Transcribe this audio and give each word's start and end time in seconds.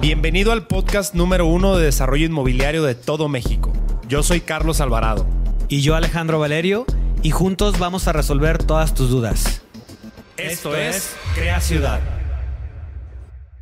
Bienvenido 0.00 0.52
al 0.52 0.68
podcast 0.68 1.12
número 1.16 1.46
uno 1.46 1.76
de 1.76 1.86
desarrollo 1.86 2.24
inmobiliario 2.24 2.84
de 2.84 2.94
todo 2.94 3.28
México. 3.28 3.72
Yo 4.06 4.22
soy 4.22 4.40
Carlos 4.40 4.80
Alvarado. 4.80 5.26
Y 5.66 5.80
yo 5.80 5.96
Alejandro 5.96 6.38
Valerio, 6.38 6.86
y 7.24 7.32
juntos 7.32 7.80
vamos 7.80 8.06
a 8.06 8.12
resolver 8.12 8.62
todas 8.62 8.94
tus 8.94 9.10
dudas. 9.10 9.60
Esto 10.36 10.76
es 10.76 11.16
Crea 11.34 11.60
Ciudad. 11.60 12.00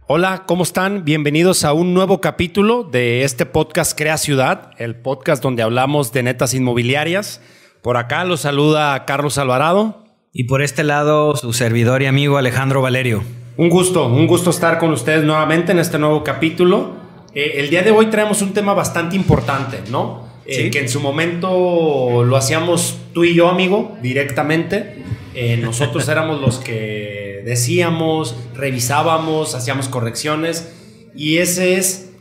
Hola, 0.08 0.44
¿cómo 0.46 0.64
están? 0.64 1.06
Bienvenidos 1.06 1.64
a 1.64 1.72
un 1.72 1.94
nuevo 1.94 2.20
capítulo 2.20 2.84
de 2.84 3.24
este 3.24 3.46
podcast 3.46 3.96
Crea 3.96 4.18
Ciudad, 4.18 4.72
el 4.76 4.94
podcast 4.94 5.42
donde 5.42 5.62
hablamos 5.62 6.12
de 6.12 6.22
netas 6.22 6.52
inmobiliarias. 6.52 7.40
Por 7.80 7.96
acá 7.96 8.26
los 8.26 8.42
saluda 8.42 9.06
Carlos 9.06 9.38
Alvarado. 9.38 10.04
Y 10.34 10.44
por 10.44 10.60
este 10.60 10.84
lado, 10.84 11.34
su 11.34 11.54
servidor 11.54 12.02
y 12.02 12.06
amigo 12.06 12.36
Alejandro 12.36 12.82
Valerio. 12.82 13.22
Un 13.58 13.70
gusto, 13.70 14.06
un 14.06 14.26
gusto 14.26 14.50
estar 14.50 14.78
con 14.78 14.92
ustedes 14.92 15.24
nuevamente 15.24 15.72
en 15.72 15.78
este 15.78 15.98
nuevo 15.98 16.22
capítulo. 16.22 16.96
Eh, 17.34 17.54
el 17.56 17.70
día 17.70 17.82
de 17.82 17.90
hoy 17.90 18.06
traemos 18.06 18.42
un 18.42 18.52
tema 18.52 18.74
bastante 18.74 19.16
importante, 19.16 19.80
¿no? 19.90 20.28
Eh, 20.44 20.70
que 20.70 20.80
en 20.80 20.90
su 20.90 21.00
momento 21.00 22.22
lo 22.22 22.36
hacíamos 22.36 22.98
tú 23.14 23.24
y 23.24 23.34
yo, 23.34 23.48
amigo, 23.48 23.96
directamente. 24.02 25.02
Eh, 25.34 25.56
nosotros 25.56 26.06
éramos 26.10 26.42
los 26.42 26.58
que 26.58 27.40
decíamos, 27.46 28.36
revisábamos, 28.54 29.54
hacíamos 29.54 29.88
correcciones. 29.88 30.74
Y 31.14 31.38
ese 31.38 31.78
es 31.78 32.12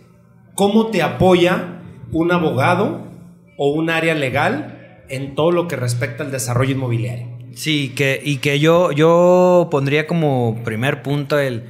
cómo 0.54 0.88
te 0.88 1.02
apoya 1.02 1.81
un 2.13 2.31
abogado 2.31 3.09
o 3.57 3.71
un 3.71 3.90
área 3.90 4.15
legal 4.15 5.04
en 5.09 5.35
todo 5.35 5.52
lo 5.52 5.67
que 5.67 5.76
respecta 5.76 6.23
al 6.23 6.31
desarrollo 6.31 6.71
inmobiliario. 6.71 7.34
Sí, 7.55 7.93
que, 7.95 8.21
y 8.23 8.37
que 8.37 8.59
yo, 8.59 8.91
yo 8.91 9.69
pondría 9.71 10.07
como 10.07 10.61
primer 10.65 11.01
punto 11.01 11.39
el, 11.39 11.63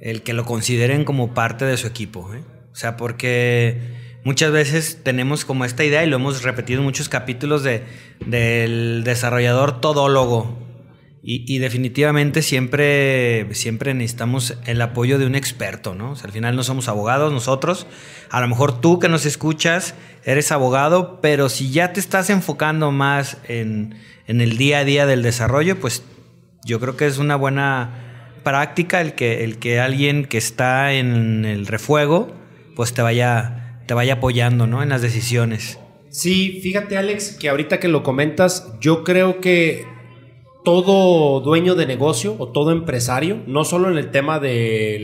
el 0.00 0.22
que 0.22 0.34
lo 0.34 0.44
consideren 0.44 1.04
como 1.04 1.32
parte 1.32 1.64
de 1.64 1.76
su 1.78 1.86
equipo. 1.86 2.32
¿eh? 2.34 2.42
O 2.70 2.76
sea, 2.76 2.98
porque 2.98 3.80
muchas 4.24 4.52
veces 4.52 5.00
tenemos 5.02 5.46
como 5.46 5.64
esta 5.64 5.84
idea, 5.84 6.04
y 6.04 6.06
lo 6.06 6.16
hemos 6.16 6.42
repetido 6.42 6.80
en 6.80 6.84
muchos 6.84 7.08
capítulos, 7.08 7.62
de, 7.62 7.82
del 8.26 9.04
desarrollador 9.04 9.80
todólogo. 9.80 10.58
Y, 11.24 11.58
definitivamente 11.58 12.42
siempre, 12.42 13.46
siempre 13.54 13.94
necesitamos 13.94 14.58
el 14.66 14.82
apoyo 14.82 15.20
de 15.20 15.26
un 15.26 15.36
experto, 15.36 15.94
¿no? 15.94 16.10
O 16.10 16.16
sea, 16.16 16.26
al 16.26 16.32
final 16.32 16.56
no 16.56 16.64
somos 16.64 16.88
abogados 16.88 17.32
nosotros. 17.32 17.86
A 18.28 18.40
lo 18.40 18.48
mejor 18.48 18.80
tú 18.80 18.98
que 18.98 19.08
nos 19.08 19.24
escuchas 19.24 19.94
eres 20.24 20.50
abogado, 20.50 21.20
pero 21.20 21.48
si 21.48 21.70
ya 21.70 21.92
te 21.92 22.00
estás 22.00 22.28
enfocando 22.28 22.90
más 22.90 23.38
en 23.46 23.94
en 24.26 24.40
el 24.40 24.56
día 24.56 24.78
a 24.78 24.84
día 24.84 25.06
del 25.06 25.22
desarrollo, 25.22 25.78
pues 25.80 26.02
yo 26.64 26.80
creo 26.80 26.96
que 26.96 27.06
es 27.06 27.18
una 27.18 27.36
buena 27.36 28.40
práctica 28.44 29.00
el 29.00 29.14
que, 29.14 29.44
el 29.44 29.58
que 29.58 29.80
alguien 29.80 30.24
que 30.24 30.38
está 30.38 30.92
en 30.94 31.44
el 31.44 31.66
refuego, 31.66 32.34
pues 32.76 32.94
te 32.94 33.02
vaya, 33.02 33.80
te 33.86 33.94
vaya 33.94 34.14
apoyando, 34.14 34.66
¿no? 34.66 34.82
En 34.82 34.88
las 34.88 35.02
decisiones. 35.02 35.78
Sí, 36.10 36.60
fíjate 36.62 36.96
Alex, 36.96 37.36
que 37.38 37.48
ahorita 37.48 37.80
que 37.80 37.88
lo 37.88 38.02
comentas, 38.02 38.72
yo 38.80 39.02
creo 39.04 39.40
que 39.40 39.86
todo 40.64 41.40
dueño 41.40 41.74
de 41.74 41.86
negocio 41.86 42.36
o 42.38 42.48
todo 42.48 42.70
empresario, 42.70 43.42
no 43.46 43.64
solo 43.64 43.90
en 43.90 43.98
el 43.98 44.10
tema 44.10 44.38
de 44.38 44.98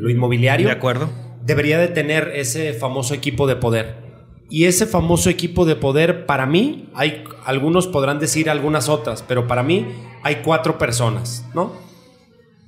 lo 0.00 0.10
inmobiliario, 0.10 0.66
de 0.66 0.72
acuerdo. 0.72 1.08
debería 1.44 1.78
de 1.78 1.88
tener 1.88 2.32
ese 2.34 2.72
famoso 2.72 3.14
equipo 3.14 3.46
de 3.46 3.56
poder. 3.56 4.04
Y 4.50 4.64
ese 4.66 4.86
famoso 4.86 5.30
equipo 5.30 5.64
de 5.64 5.76
poder, 5.76 6.26
para 6.26 6.46
mí, 6.46 6.90
hay 6.94 7.24
algunos 7.44 7.86
podrán 7.86 8.18
decir 8.18 8.50
algunas 8.50 8.88
otras, 8.88 9.22
pero 9.22 9.46
para 9.46 9.62
mí 9.62 9.86
hay 10.22 10.36
cuatro 10.44 10.78
personas, 10.78 11.46
¿no? 11.54 11.72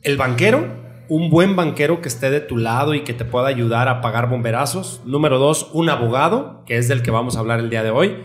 El 0.02 0.16
banquero, 0.16 0.66
un 1.08 1.30
buen 1.30 1.54
banquero 1.54 2.00
que 2.00 2.08
esté 2.08 2.30
de 2.30 2.40
tu 2.40 2.56
lado 2.56 2.94
y 2.94 3.02
que 3.02 3.12
te 3.12 3.24
pueda 3.24 3.48
ayudar 3.48 3.88
a 3.88 4.00
pagar 4.00 4.28
bomberazos. 4.28 5.00
Número 5.04 5.38
dos, 5.38 5.70
un 5.72 5.90
abogado, 5.90 6.62
que 6.66 6.78
es 6.78 6.88
del 6.88 7.02
que 7.02 7.10
vamos 7.10 7.36
a 7.36 7.40
hablar 7.40 7.60
el 7.60 7.70
día 7.70 7.82
de 7.82 7.90
hoy. 7.90 8.16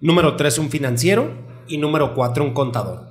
Número 0.00 0.36
tres, 0.36 0.58
un 0.58 0.70
financiero. 0.70 1.30
Y 1.66 1.78
número 1.78 2.14
cuatro, 2.14 2.44
un 2.44 2.54
contador. 2.54 3.07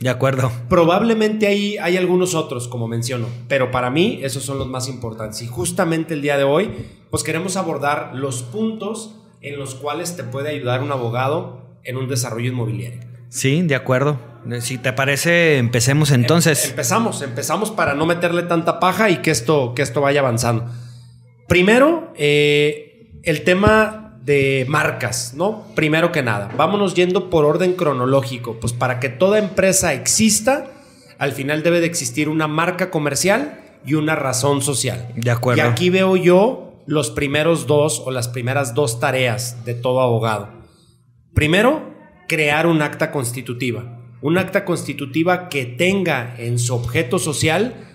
De 0.00 0.08
acuerdo. 0.08 0.50
Probablemente 0.70 1.46
ahí 1.46 1.76
hay 1.76 1.98
algunos 1.98 2.34
otros, 2.34 2.68
como 2.68 2.88
menciono, 2.88 3.26
pero 3.48 3.70
para 3.70 3.90
mí 3.90 4.20
esos 4.22 4.42
son 4.42 4.58
los 4.58 4.66
más 4.66 4.88
importantes. 4.88 5.42
Y 5.42 5.46
justamente 5.46 6.14
el 6.14 6.22
día 6.22 6.38
de 6.38 6.44
hoy, 6.44 6.70
pues 7.10 7.22
queremos 7.22 7.56
abordar 7.56 8.12
los 8.14 8.42
puntos 8.42 9.14
en 9.42 9.58
los 9.58 9.74
cuales 9.74 10.16
te 10.16 10.24
puede 10.24 10.50
ayudar 10.50 10.82
un 10.82 10.90
abogado 10.90 11.60
en 11.84 11.98
un 11.98 12.08
desarrollo 12.08 12.48
inmobiliario. 12.48 13.00
Sí, 13.28 13.60
de 13.62 13.74
acuerdo. 13.74 14.18
Si 14.60 14.78
te 14.78 14.92
parece, 14.94 15.58
empecemos 15.58 16.10
entonces. 16.10 16.64
Em, 16.64 16.70
empezamos, 16.70 17.20
empezamos 17.20 17.70
para 17.70 17.94
no 17.94 18.06
meterle 18.06 18.42
tanta 18.44 18.80
paja 18.80 19.10
y 19.10 19.18
que 19.18 19.30
esto, 19.30 19.74
que 19.74 19.82
esto 19.82 20.00
vaya 20.00 20.20
avanzando. 20.20 20.64
Primero, 21.46 22.12
eh, 22.16 23.20
el 23.22 23.44
tema 23.44 24.09
de 24.24 24.66
marcas, 24.68 25.34
¿no? 25.34 25.66
Primero 25.74 26.12
que 26.12 26.22
nada, 26.22 26.50
vámonos 26.56 26.94
yendo 26.94 27.30
por 27.30 27.44
orden 27.44 27.72
cronológico. 27.72 28.58
Pues 28.60 28.72
para 28.72 29.00
que 29.00 29.08
toda 29.08 29.38
empresa 29.38 29.94
exista, 29.94 30.70
al 31.18 31.32
final 31.32 31.62
debe 31.62 31.80
de 31.80 31.86
existir 31.86 32.28
una 32.28 32.46
marca 32.46 32.90
comercial 32.90 33.60
y 33.84 33.94
una 33.94 34.14
razón 34.14 34.62
social. 34.62 35.08
De 35.16 35.30
acuerdo. 35.30 35.62
Y 35.62 35.66
aquí 35.66 35.90
veo 35.90 36.16
yo 36.16 36.82
los 36.86 37.10
primeros 37.10 37.66
dos 37.66 38.02
o 38.04 38.10
las 38.10 38.28
primeras 38.28 38.74
dos 38.74 39.00
tareas 39.00 39.64
de 39.64 39.74
todo 39.74 40.00
abogado. 40.00 40.48
Primero, 41.34 41.94
crear 42.28 42.66
un 42.66 42.82
acta 42.82 43.10
constitutiva. 43.10 43.98
Un 44.22 44.36
acta 44.36 44.64
constitutiva 44.64 45.48
que 45.48 45.64
tenga 45.64 46.34
en 46.38 46.58
su 46.58 46.74
objeto 46.74 47.18
social 47.18 47.86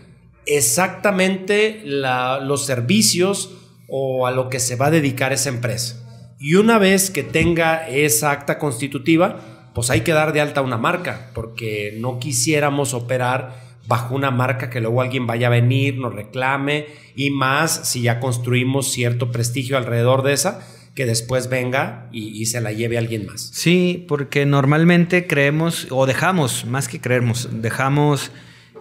exactamente 0.47 1.81
los 1.83 2.65
servicios 2.65 3.51
o 3.87 4.25
a 4.25 4.31
lo 4.31 4.49
que 4.49 4.59
se 4.59 4.75
va 4.75 4.87
a 4.87 4.91
dedicar 4.91 5.33
esa 5.33 5.49
empresa. 5.49 6.04
Y 6.45 6.53
una 6.53 6.77
vez 6.77 7.09
que 7.09 7.23
tenga 7.23 7.89
esa 7.89 8.29
acta 8.29 8.59
constitutiva, 8.59 9.39
pues 9.73 9.89
hay 9.89 10.01
que 10.01 10.11
dar 10.11 10.31
de 10.31 10.41
alta 10.41 10.61
una 10.61 10.77
marca, 10.77 11.31
porque 11.33 11.97
no 11.99 12.19
quisiéramos 12.19 12.93
operar 12.93 13.63
bajo 13.87 14.13
una 14.13 14.29
marca 14.29 14.69
que 14.69 14.79
luego 14.79 15.01
alguien 15.01 15.25
vaya 15.25 15.47
a 15.47 15.49
venir, 15.49 15.97
nos 15.97 16.13
reclame 16.13 16.85
y 17.15 17.31
más 17.31 17.89
si 17.89 18.03
ya 18.03 18.19
construimos 18.19 18.91
cierto 18.91 19.31
prestigio 19.31 19.75
alrededor 19.75 20.21
de 20.21 20.33
esa 20.33 20.59
que 20.93 21.07
después 21.07 21.49
venga 21.49 22.09
y, 22.11 22.45
se 22.45 22.61
la 22.61 22.71
lleve 22.71 22.99
alguien 22.99 23.25
más. 23.25 23.49
Sí, 23.51 24.05
porque 24.07 24.45
normalmente 24.45 25.25
creemos 25.25 25.87
o 25.89 26.05
dejamos, 26.05 26.65
más 26.65 26.87
que 26.87 27.01
creemos, 27.01 27.49
dejamos 27.53 28.31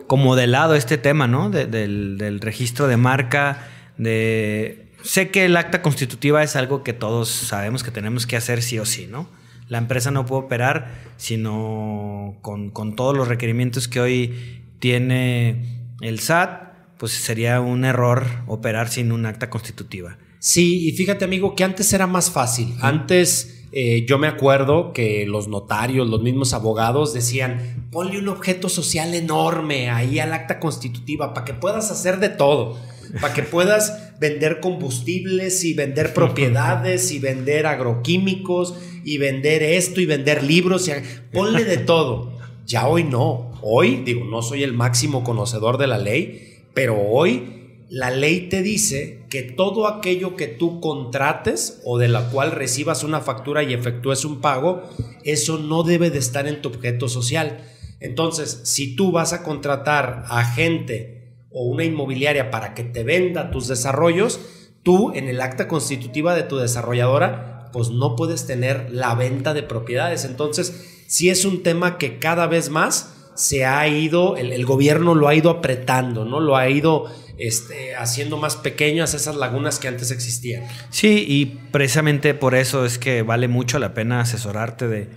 como 0.07 0.37
de 0.37 0.49
lado 0.49 0.75
este 0.75 0.99
tema, 0.99 1.29
¿no? 1.29 1.49
del, 1.49 2.19
del 2.19 2.41
registro 2.41 2.89
de 2.89 2.99
marca, 2.99 3.71
de... 3.97 4.84
Sé 5.05 5.31
que 5.31 5.45
el 5.45 5.57
acta 5.57 5.83
constitutiva 5.83 6.43
es 6.43 6.57
algo 6.57 6.83
que 6.83 6.95
todos 6.95 7.29
sabemos 7.29 7.85
que 7.85 7.91
tenemos 7.91 8.27
que 8.27 8.37
hacer 8.37 8.63
sí 8.63 8.79
o 8.79 8.87
sí, 8.87 9.07
¿no? 9.07 9.29
La 9.69 9.79
empresa 9.79 10.11
no 10.11 10.25
puede 10.25 10.45
operar 10.47 11.13
sino 11.19 12.39
con, 12.41 12.71
con 12.71 12.97
todos 12.97 13.15
los 13.15 13.29
requerimientos 13.29 13.87
que 13.87 14.01
hoy 14.01 14.63
tiene 14.79 15.93
el 16.01 16.21
SAT, 16.21 16.97
pues 16.99 17.13
sería 17.13 17.61
un 17.61 17.85
error 17.85 18.25
operar 18.47 18.89
sin 18.89 19.13
un 19.13 19.27
acta 19.27 19.51
constitutiva. 19.51 20.17
Sí, 20.39 20.89
y 20.89 20.93
fíjate 20.93 21.25
amigo 21.25 21.55
que 21.55 21.65
antes 21.65 21.93
era 21.93 22.07
más 22.07 22.31
fácil. 22.31 22.75
Antes 22.81 23.67
eh, 23.73 24.07
yo 24.07 24.19
me 24.19 24.29
acuerdo 24.29 24.93
que 24.93 25.27
los 25.27 25.49
notarios, 25.49 26.09
los 26.09 26.23
mismos 26.23 26.55
abogados 26.55 27.13
decían, 27.13 27.89
ponle 27.91 28.19
un 28.19 28.29
objeto 28.29 28.69
social 28.69 29.13
enorme 29.15 29.91
ahí 29.91 30.19
al 30.19 30.33
acta 30.33 30.61
constitutiva 30.61 31.35
para 31.35 31.45
que 31.45 31.55
puedas 31.55 31.91
hacer 31.91 32.21
de 32.21 32.29
todo, 32.29 32.79
para 33.21 33.35
que 33.35 33.43
puedas 33.43 34.19
vender 34.19 34.61
combustibles 34.61 35.65
y 35.65 35.75
vender 35.75 36.15
propiedades 36.15 37.13
y 37.13 37.19
vender 37.19 37.67
agroquímicos 37.67 38.75
y 39.05 39.19
vender 39.19 39.63
esto 39.63 40.01
y 40.01 40.07
vender 40.07 40.43
libros, 40.43 40.89
y 40.89 40.93
ponle 41.33 41.65
de 41.65 41.77
todo. 41.79 42.39
Ya 42.67 42.89
hoy 42.89 43.05
no. 43.05 43.53
Hoy, 43.63 44.03
digo, 44.05 44.25
no 44.25 44.43
soy 44.43 44.63
el 44.63 44.73
máximo 44.73 45.25
conocedor 45.25 45.79
de 45.79 45.87
la 45.87 45.99
ley, 45.99 46.63
pero 46.73 47.01
hoy 47.01 47.65
la 47.91 48.11
ley 48.11 48.49
te 48.49 48.63
dice 48.63 49.25
que 49.29 49.43
todo 49.43 49.87
aquello 49.87 50.37
que 50.37 50.49
tú 50.49 50.81
contrates 50.81 51.81
o 51.85 51.99
de 51.99 52.09
la 52.09 52.31
cual 52.31 52.51
recibas 52.51 53.05
una 53.05 53.21
factura 53.21 53.63
y 53.63 53.75
efectúes 53.75 54.25
un 54.25 54.41
pago, 54.41 54.83
eso 55.23 55.59
no 55.59 55.83
debe 55.83 56.11
de 56.11 56.19
estar 56.19 56.47
en 56.47 56.63
tu 56.63 56.71
objeto 56.71 57.09
social. 57.09 57.59
Entonces, 58.01 58.61
si 58.65 58.97
tú 58.97 59.13
vas 59.13 59.33
a 59.33 59.43
contratar 59.43 60.25
a 60.29 60.45
gente 60.45 61.24
o 61.55 61.63
una 61.63 61.85
inmobiliaria 61.85 62.51
para 62.51 62.75
que 62.75 62.83
te 62.83 63.05
venda 63.05 63.51
tus 63.53 63.69
desarrollos, 63.69 64.41
tú 64.83 65.13
en 65.15 65.29
el 65.29 65.41
acta 65.41 65.69
constitutiva 65.69 66.35
de 66.35 66.43
tu 66.43 66.59
desarrolladora, 66.59 67.71
pues 67.73 67.91
no 67.91 68.17
puedes 68.17 68.47
tener 68.47 68.89
la 68.91 69.15
venta 69.15 69.55
de 69.55 69.63
propiedades. 69.63 70.25
Entonces, 70.25 71.05
si 71.07 71.31
es 71.31 71.45
un 71.45 71.63
tema 71.63 71.97
que 71.97 72.19
cada 72.19 72.49
vez 72.49 72.71
más 72.71 73.31
se 73.37 73.65
ha 73.65 73.87
ido, 73.87 74.37
el, 74.37 74.65
gobierno 74.67 75.15
lo 75.15 75.29
ha 75.29 75.35
ido 75.35 75.49
apretando, 75.49 76.25
¿no? 76.25 76.41
Lo 76.41 76.57
ha 76.57 76.69
ido 76.69 77.07
este, 77.39 77.95
haciendo 77.95 78.37
más 78.37 78.57
pequeñas 78.57 79.15
esas 79.15 79.37
lagunas 79.37 79.79
que 79.79 79.89
antes 79.89 80.11
existían. 80.11 80.65
Sí, 80.91 81.25
y 81.27 81.47
precisamente 81.71 82.35
por 82.35 82.57
eso 82.57 82.85
es 82.85 82.99
que 82.99 83.23
vale 83.23 83.47
mucho 83.47 83.79
la 83.79 83.95
pena 83.95 84.21
asesorarte 84.21 84.89
de, 84.89 85.09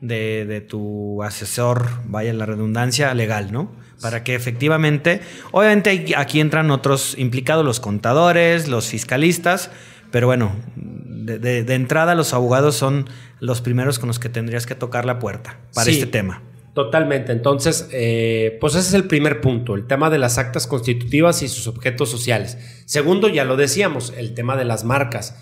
de, 0.00 0.64
tu 0.68 1.22
asesor, 1.22 1.88
vaya 2.04 2.32
la 2.32 2.46
redundancia, 2.46 3.12
legal, 3.14 3.52
¿no? 3.52 3.70
para 4.00 4.22
que 4.24 4.34
efectivamente, 4.34 5.20
obviamente 5.52 6.14
aquí 6.16 6.40
entran 6.40 6.70
otros 6.70 7.14
implicados, 7.18 7.64
los 7.64 7.80
contadores, 7.80 8.68
los 8.68 8.88
fiscalistas, 8.88 9.70
pero 10.10 10.26
bueno, 10.26 10.54
de, 10.76 11.74
entrada 11.74 12.14
los 12.14 12.32
abogados 12.34 12.76
son 12.76 13.08
los 13.40 13.60
primeros 13.60 13.98
con 13.98 14.08
los 14.08 14.18
que 14.18 14.28
tendrías 14.28 14.66
que 14.66 14.74
tocar 14.74 15.04
la 15.04 15.18
puerta 15.18 15.58
para 15.74 15.90
este 15.90 16.06
tema. 16.06 16.42
Totalmente. 16.74 17.32
Entonces, 17.32 17.88
eh, 17.90 18.58
pues 18.60 18.74
ese 18.74 18.88
es 18.88 18.94
el 18.94 19.04
primer 19.04 19.40
punto, 19.40 19.74
el 19.74 19.86
tema 19.86 20.10
de 20.10 20.18
las 20.18 20.36
actas 20.36 20.66
constitutivas 20.66 21.40
y 21.42 21.48
sus 21.48 21.66
objetos 21.68 22.10
sociales. 22.10 22.58
Segundo, 22.84 23.28
ya 23.28 23.46
lo 23.46 23.56
decíamos, 23.56 24.12
el 24.14 24.34
tema 24.34 24.56
de 24.56 24.66
las 24.66 24.84
marcas. 24.84 25.36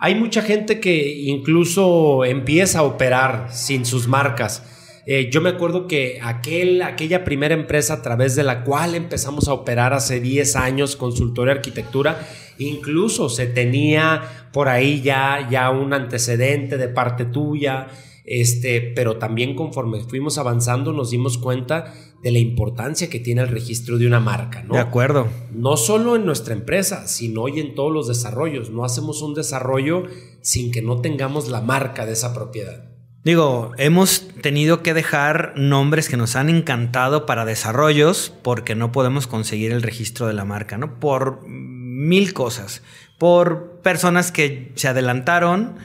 Hay 0.00 0.14
mucha 0.14 0.42
gente 0.42 0.78
que 0.78 1.22
incluso 1.24 2.24
empieza 2.24 2.78
a 2.78 2.82
operar 2.84 3.48
sin 3.50 3.84
sus 3.84 4.06
marcas. 4.06 4.62
Eh, 5.06 5.28
yo 5.32 5.40
me 5.40 5.48
acuerdo 5.48 5.88
que 5.88 6.20
aquel, 6.22 6.82
aquella 6.82 7.24
primera 7.24 7.54
empresa 7.54 7.94
a 7.94 8.02
través 8.02 8.36
de 8.36 8.44
la 8.44 8.62
cual 8.62 8.94
empezamos 8.94 9.48
a 9.48 9.54
operar 9.54 9.92
hace 9.94 10.20
10 10.20 10.54
años, 10.54 10.94
consultoría 10.94 11.54
arquitectura, 11.54 12.28
incluso 12.58 13.28
se 13.28 13.46
tenía 13.46 14.22
por 14.52 14.68
ahí 14.68 15.02
ya, 15.02 15.48
ya 15.50 15.70
un 15.70 15.92
antecedente 15.92 16.76
de 16.76 16.88
parte 16.88 17.24
tuya 17.24 17.88
este, 18.28 18.80
pero 18.80 19.16
también 19.16 19.54
conforme 19.54 20.00
fuimos 20.00 20.38
avanzando 20.38 20.92
nos 20.92 21.10
dimos 21.10 21.38
cuenta 21.38 21.94
de 22.22 22.32
la 22.32 22.38
importancia 22.38 23.08
que 23.08 23.20
tiene 23.20 23.42
el 23.42 23.48
registro 23.48 23.96
de 23.98 24.06
una 24.06 24.20
marca, 24.20 24.62
¿no? 24.62 24.74
De 24.74 24.80
acuerdo. 24.80 25.28
No 25.52 25.76
solo 25.76 26.16
en 26.16 26.26
nuestra 26.26 26.54
empresa, 26.54 27.06
sino 27.06 27.42
hoy 27.42 27.60
en 27.60 27.74
todos 27.74 27.92
los 27.92 28.08
desarrollos. 28.08 28.70
No 28.70 28.84
hacemos 28.84 29.22
un 29.22 29.34
desarrollo 29.34 30.04
sin 30.40 30.70
que 30.70 30.82
no 30.82 31.00
tengamos 31.00 31.48
la 31.48 31.60
marca 31.60 32.06
de 32.06 32.12
esa 32.12 32.34
propiedad. 32.34 32.84
Digo, 33.24 33.72
hemos 33.78 34.28
tenido 34.42 34.82
que 34.82 34.94
dejar 34.94 35.52
nombres 35.56 36.08
que 36.08 36.16
nos 36.16 36.36
han 36.36 36.48
encantado 36.48 37.26
para 37.26 37.44
desarrollos 37.44 38.32
porque 38.42 38.74
no 38.74 38.92
podemos 38.92 39.26
conseguir 39.26 39.72
el 39.72 39.82
registro 39.82 40.26
de 40.26 40.34
la 40.34 40.44
marca, 40.44 40.78
¿no? 40.78 40.98
Por 40.98 41.46
mil 41.46 42.32
cosas. 42.32 42.82
Por 43.18 43.80
personas 43.82 44.30
que 44.32 44.72
se 44.76 44.88
adelantaron, 44.88 45.76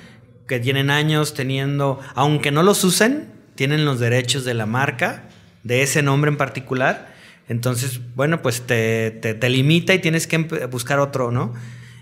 que 0.47 0.59
tienen 0.59 0.89
años 0.89 1.33
teniendo, 1.33 1.99
aunque 2.15 2.51
no 2.51 2.63
los 2.63 2.83
usen, 2.83 3.31
tienen 3.55 3.85
los 3.85 3.99
derechos 3.99 4.45
de 4.45 4.53
la 4.53 4.65
marca, 4.65 5.29
de 5.63 5.81
ese 5.81 6.01
nombre 6.01 6.29
en 6.29 6.37
particular. 6.37 7.13
Entonces, 7.47 7.99
bueno, 8.15 8.41
pues 8.41 8.61
te, 8.61 9.11
te, 9.11 9.49
limita 9.49 9.93
y 9.93 9.99
tienes 9.99 10.27
que 10.27 10.37
buscar 10.69 10.99
otro, 10.99 11.31
¿no? 11.31 11.53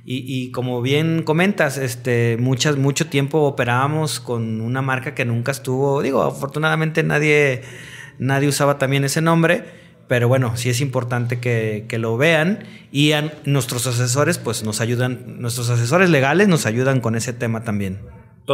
Y, 0.04 0.52
como 0.52 0.82
bien 0.82 1.22
comentas, 1.22 1.78
este, 1.78 2.36
muchas, 2.40 2.76
mucho 2.76 3.08
tiempo 3.08 3.44
operábamos 3.44 4.20
con 4.20 4.60
una 4.60 4.82
marca 4.82 5.14
que 5.14 5.26
nunca 5.26 5.52
estuvo, 5.52 6.02
digo, 6.02 6.24
afortunadamente 6.24 7.04
nadie, 7.04 7.62
nadie 8.18 8.48
usaba 8.48 8.80
también 8.80 9.04
ese 9.04 9.22
nombre, 9.22 9.64
pero 10.08 10.28
bueno, 10.28 10.58
sí 10.58 10.70
es 10.70 10.82
importante 10.82 11.40
que, 11.40 11.86
que, 11.88 12.00
lo 12.00 12.18
vean 12.18 12.64
y 12.92 13.12
nuestros 13.46 13.86
asesores 13.86 14.40
pues 14.40 14.64
nos 14.64 14.82
ayudan, 14.82 15.40
nuestros 15.40 15.70
asesores 15.70 16.10
legales 16.10 16.48
nos 16.48 16.66
ayudan 16.66 17.00
con 17.00 17.16
ese 17.16 17.32
tema 17.32 17.64
también. 17.64 18.00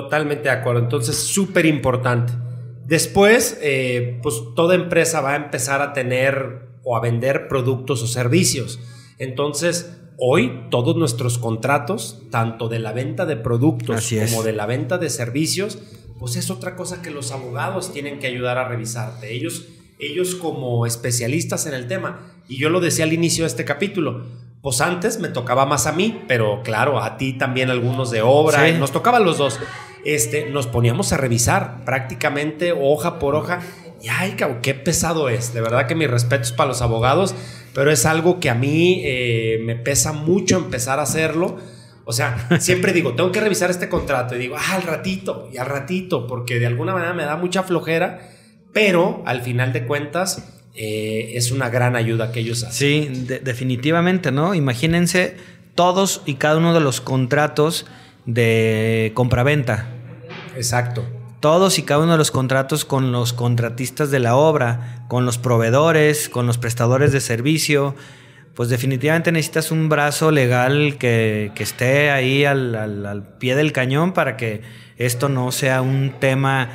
Totalmente 0.01 0.43
de 0.43 0.51
acuerdo. 0.51 0.81
Entonces, 0.81 1.15
súper 1.15 1.65
importante. 1.65 2.31
Después, 2.85 3.57
eh, 3.63 4.19
pues 4.21 4.35
toda 4.55 4.75
empresa 4.75 5.21
va 5.21 5.33
a 5.33 5.35
empezar 5.37 5.81
a 5.81 5.93
tener 5.93 6.67
o 6.83 6.95
a 6.95 7.01
vender 7.01 7.47
productos 7.47 8.03
o 8.03 8.07
servicios. 8.07 8.79
Entonces, 9.17 9.97
hoy 10.19 10.67
todos 10.69 10.95
nuestros 10.95 11.39
contratos, 11.39 12.21
tanto 12.29 12.69
de 12.69 12.77
la 12.77 12.91
venta 12.91 13.25
de 13.25 13.37
productos 13.37 14.13
como 14.29 14.43
de 14.43 14.53
la 14.53 14.67
venta 14.67 14.99
de 14.99 15.09
servicios, 15.09 15.79
pues 16.19 16.35
es 16.35 16.51
otra 16.51 16.75
cosa 16.75 17.01
que 17.01 17.09
los 17.09 17.31
abogados 17.31 17.91
tienen 17.91 18.19
que 18.19 18.27
ayudar 18.27 18.59
a 18.59 18.67
revisarte. 18.67 19.33
Ellos, 19.33 19.65
ellos 19.97 20.35
como 20.35 20.85
especialistas 20.85 21.65
en 21.65 21.73
el 21.73 21.87
tema. 21.87 22.35
Y 22.47 22.59
yo 22.59 22.69
lo 22.69 22.81
decía 22.81 23.05
al 23.05 23.13
inicio 23.13 23.45
de 23.45 23.47
este 23.47 23.65
capítulo 23.65 24.27
pues 24.67 24.81
antes 24.81 25.17
me 25.21 25.29
tocaba 25.29 25.65
más 25.65 25.87
a 25.87 25.93
mí, 25.93 26.25
pero 26.27 26.61
claro, 26.61 27.01
a 27.01 27.15
ti 27.15 27.31
también 27.31 27.69
algunos 27.69 28.11
de 28.11 28.21
obra, 28.21 28.69
nos 28.73 28.91
tocaban 28.91 29.23
los 29.23 29.37
dos. 29.37 29.61
Este, 30.03 30.49
nos 30.49 30.67
poníamos 30.67 31.13
a 31.13 31.17
revisar 31.17 31.85
prácticamente 31.85 32.73
hoja 32.73 33.17
por 33.17 33.35
hoja. 33.35 33.61
Y 34.01 34.09
ay, 34.09 34.35
qué 34.61 34.73
pesado 34.73 35.29
es. 35.29 35.53
De 35.53 35.61
verdad 35.61 35.87
que 35.87 35.95
mis 35.95 36.11
respetos 36.11 36.51
para 36.51 36.67
los 36.67 36.81
abogados, 36.81 37.33
pero 37.73 37.91
es 37.91 38.05
algo 38.05 38.41
que 38.41 38.49
a 38.49 38.55
mí 38.55 39.03
eh, 39.05 39.61
me 39.63 39.77
pesa 39.77 40.11
mucho 40.11 40.57
empezar 40.57 40.99
a 40.99 41.03
hacerlo. 41.03 41.55
O 42.03 42.11
sea, 42.11 42.49
siempre 42.59 42.91
digo, 42.91 43.13
tengo 43.13 43.31
que 43.31 43.39
revisar 43.39 43.69
este 43.69 43.87
contrato 43.87 44.35
y 44.35 44.39
digo, 44.39 44.57
ah, 44.59 44.75
al 44.75 44.83
ratito 44.83 45.47
y 45.49 45.59
al 45.59 45.67
ratito, 45.67 46.27
porque 46.27 46.59
de 46.59 46.67
alguna 46.67 46.91
manera 46.91 47.13
me 47.13 47.23
da 47.23 47.37
mucha 47.37 47.63
flojera, 47.63 48.19
pero 48.73 49.23
al 49.25 49.43
final 49.43 49.71
de 49.71 49.87
cuentas 49.87 50.56
eh, 50.79 51.31
es 51.35 51.51
una 51.51 51.69
gran 51.69 51.95
ayuda 51.95 52.31
que 52.31 52.39
ellos 52.41 52.63
hacen. 52.63 53.27
Sí, 53.27 53.27
definitivamente, 53.43 54.31
¿no? 54.31 54.53
Imagínense 54.53 55.35
todos 55.73 56.21
y 56.27 56.35
cada 56.35 56.57
uno 56.57 56.71
de 56.75 56.81
los 56.81 57.01
contratos 57.01 57.87
de 58.27 59.11
compraventa. 59.15 59.87
Exacto. 60.55 61.03
Todos 61.39 61.79
y 61.79 61.81
cada 61.81 62.03
uno 62.03 62.11
de 62.11 62.19
los 62.19 62.29
contratos 62.29 62.85
con 62.85 63.11
los 63.11 63.33
contratistas 63.33 64.11
de 64.11 64.19
la 64.19 64.35
obra, 64.35 65.05
con 65.07 65.25
los 65.25 65.39
proveedores, 65.39 66.29
con 66.29 66.45
los 66.45 66.59
prestadores 66.59 67.11
de 67.11 67.21
servicio. 67.21 67.95
Pues 68.53 68.69
definitivamente 68.69 69.31
necesitas 69.31 69.71
un 69.71 69.89
brazo 69.89 70.29
legal 70.29 70.97
que, 70.99 71.51
esté 71.57 72.11
ahí 72.11 72.45
al, 72.45 72.75
al 72.75 73.37
pie 73.39 73.55
del 73.55 73.71
cañón 73.71 74.13
para 74.13 74.37
que 74.37 74.61
esto 74.97 75.27
no 75.27 75.51
sea 75.51 75.81
un 75.81 76.13
tema 76.19 76.69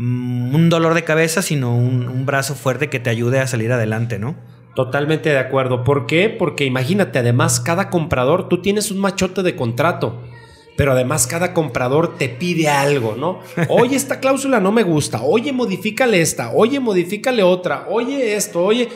un 0.00 0.70
dolor 0.70 0.94
de 0.94 1.04
cabeza, 1.04 1.42
sino 1.42 1.76
un, 1.76 2.24
brazo 2.24 2.54
fuerte 2.54 2.88
que 2.88 3.00
te 3.00 3.10
ayude 3.10 3.40
a 3.40 3.46
salir 3.46 3.70
adelante, 3.72 4.18
¿no? 4.18 4.36
Totalmente 4.74 5.28
de 5.28 5.38
acuerdo. 5.38 5.84
¿Por 5.84 6.06
qué? 6.06 6.30
Porque 6.30 6.64
imagínate, 6.64 7.18
además, 7.18 7.60
cada 7.60 7.90
comprador, 7.90 8.48
tú 8.48 8.62
tienes 8.62 8.90
un 8.90 8.98
machote 8.98 9.42
de 9.42 9.56
contrato, 9.56 10.22
pero 10.76 10.92
además 10.92 11.26
cada 11.26 11.52
comprador 11.52 12.16
te 12.16 12.28
pide 12.28 12.68
algo, 12.68 13.14
¿no? 13.16 13.40
Oye, 13.68 13.96
esta 13.96 14.20
cláusula 14.20 14.60
no 14.60 14.72
me 14.72 14.84
gusta, 14.84 15.22
oye, 15.22 15.52
modifícale 15.52 16.20
esta, 16.20 16.52
oye, 16.52 16.80
modifícale 16.80 17.42
otra, 17.42 17.86
oye 17.90 18.36
esto, 18.36 18.64
oye. 18.64 18.88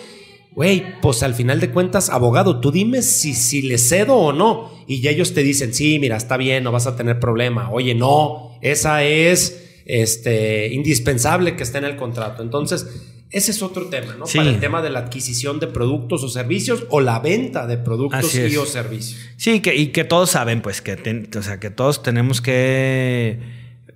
Güey, 0.52 1.00
pues 1.02 1.24
al 1.24 1.34
final 1.34 1.58
de 1.58 1.70
cuentas, 1.70 2.08
abogado, 2.08 2.60
tú 2.60 2.70
dime 2.70 3.02
si, 3.02 3.34
si 3.34 3.60
le 3.62 3.76
cedo 3.76 4.14
o 4.14 4.32
no. 4.32 4.70
Y 4.86 5.00
ya 5.00 5.10
ellos 5.10 5.34
te 5.34 5.42
dicen, 5.42 5.74
sí, 5.74 5.98
mira, 5.98 6.16
está 6.16 6.36
bien, 6.36 6.62
no 6.62 6.70
vas 6.70 6.86
a 6.86 6.94
tener 6.94 7.18
problema. 7.18 7.70
Oye, 7.72 7.96
no, 7.96 8.52
esa 8.60 9.02
es 9.02 9.63
este, 9.84 10.72
indispensable 10.72 11.56
que 11.56 11.62
esté 11.62 11.78
en 11.78 11.84
el 11.84 11.96
contrato. 11.96 12.42
Entonces, 12.42 12.86
ese 13.30 13.50
es 13.50 13.62
otro 13.62 13.86
tema, 13.86 14.14
¿no? 14.16 14.26
Para 14.26 14.48
el 14.48 14.60
tema 14.60 14.80
de 14.80 14.90
la 14.90 15.00
adquisición 15.00 15.58
de 15.58 15.66
productos 15.66 16.22
o 16.22 16.28
servicios 16.28 16.86
o 16.88 17.00
la 17.00 17.18
venta 17.18 17.66
de 17.66 17.78
productos 17.78 18.34
y 18.34 18.56
o 18.56 18.64
servicios. 18.64 19.20
Sí, 19.36 19.60
que, 19.60 19.74
y 19.74 19.88
que 19.88 20.04
todos 20.04 20.30
saben, 20.30 20.62
pues, 20.62 20.80
que, 20.80 21.28
o 21.36 21.42
sea, 21.42 21.58
que 21.58 21.70
todos 21.70 22.02
tenemos 22.02 22.40
que 22.40 23.40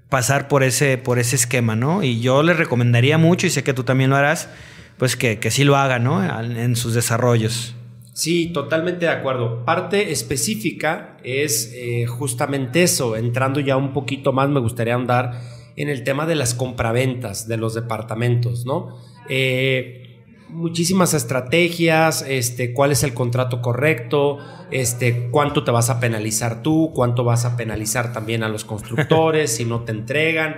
pasar 0.09 0.49
por 0.49 0.65
ese, 0.65 0.99
por 0.99 1.21
ese 1.21 1.37
esquema, 1.37 1.77
¿no? 1.77 2.03
Y 2.03 2.21
yo 2.21 2.43
les 2.43 2.57
recomendaría 2.57 3.17
mucho, 3.17 3.47
y 3.47 3.51
sé 3.51 3.63
que 3.63 3.75
tú 3.75 3.85
también 3.85 4.11
lo 4.11 4.17
harás, 4.17 4.49
pues 4.97 5.15
que, 5.15 5.39
que 5.39 5.53
sí 5.53 5.63
lo 5.63 5.77
hagan, 5.77 6.03
¿no? 6.03 6.25
En 6.43 6.75
sus 6.75 6.95
desarrollos. 6.95 7.77
Sí, 8.15 8.47
totalmente 8.53 9.07
de 9.07 9.13
acuerdo. 9.13 9.65
Parte 9.65 10.11
específica 10.11 11.17
es 11.23 11.71
eh, 11.73 12.07
justamente 12.07 12.83
eso. 12.83 13.15
Entrando 13.15 13.61
ya 13.61 13.77
un 13.77 13.93
poquito 13.93 14.33
más, 14.33 14.49
me 14.49 14.59
gustaría 14.59 14.97
andar 14.97 15.41
en 15.79 15.89
el 15.89 16.03
tema 16.03 16.27
de 16.27 16.35
las 16.35 16.55
compraventas 16.55 17.47
de 17.47 17.57
los 17.57 17.73
departamentos, 17.75 18.67
¿no? 18.67 18.99
Eh, 19.29 20.25
muchísimas 20.49 21.15
estrategias, 21.15 22.25
este, 22.27 22.73
cuál 22.73 22.91
es 22.91 23.05
el 23.05 23.15
contrato 23.15 23.63
correcto, 23.63 24.39
este, 24.73 25.29
cuánto 25.31 25.63
te 25.63 25.71
vas 25.71 25.89
a 25.89 26.01
penalizar 26.01 26.63
tú, 26.63 26.91
cuánto 26.95 27.23
vas 27.23 27.45
a 27.45 27.57
penalizar 27.57 28.13
también 28.13 28.43
a 28.43 28.49
los 28.49 28.65
constructores 28.65 29.53
si 29.57 29.65
no 29.65 29.85
te 29.85 29.93
entregan. 29.93 30.57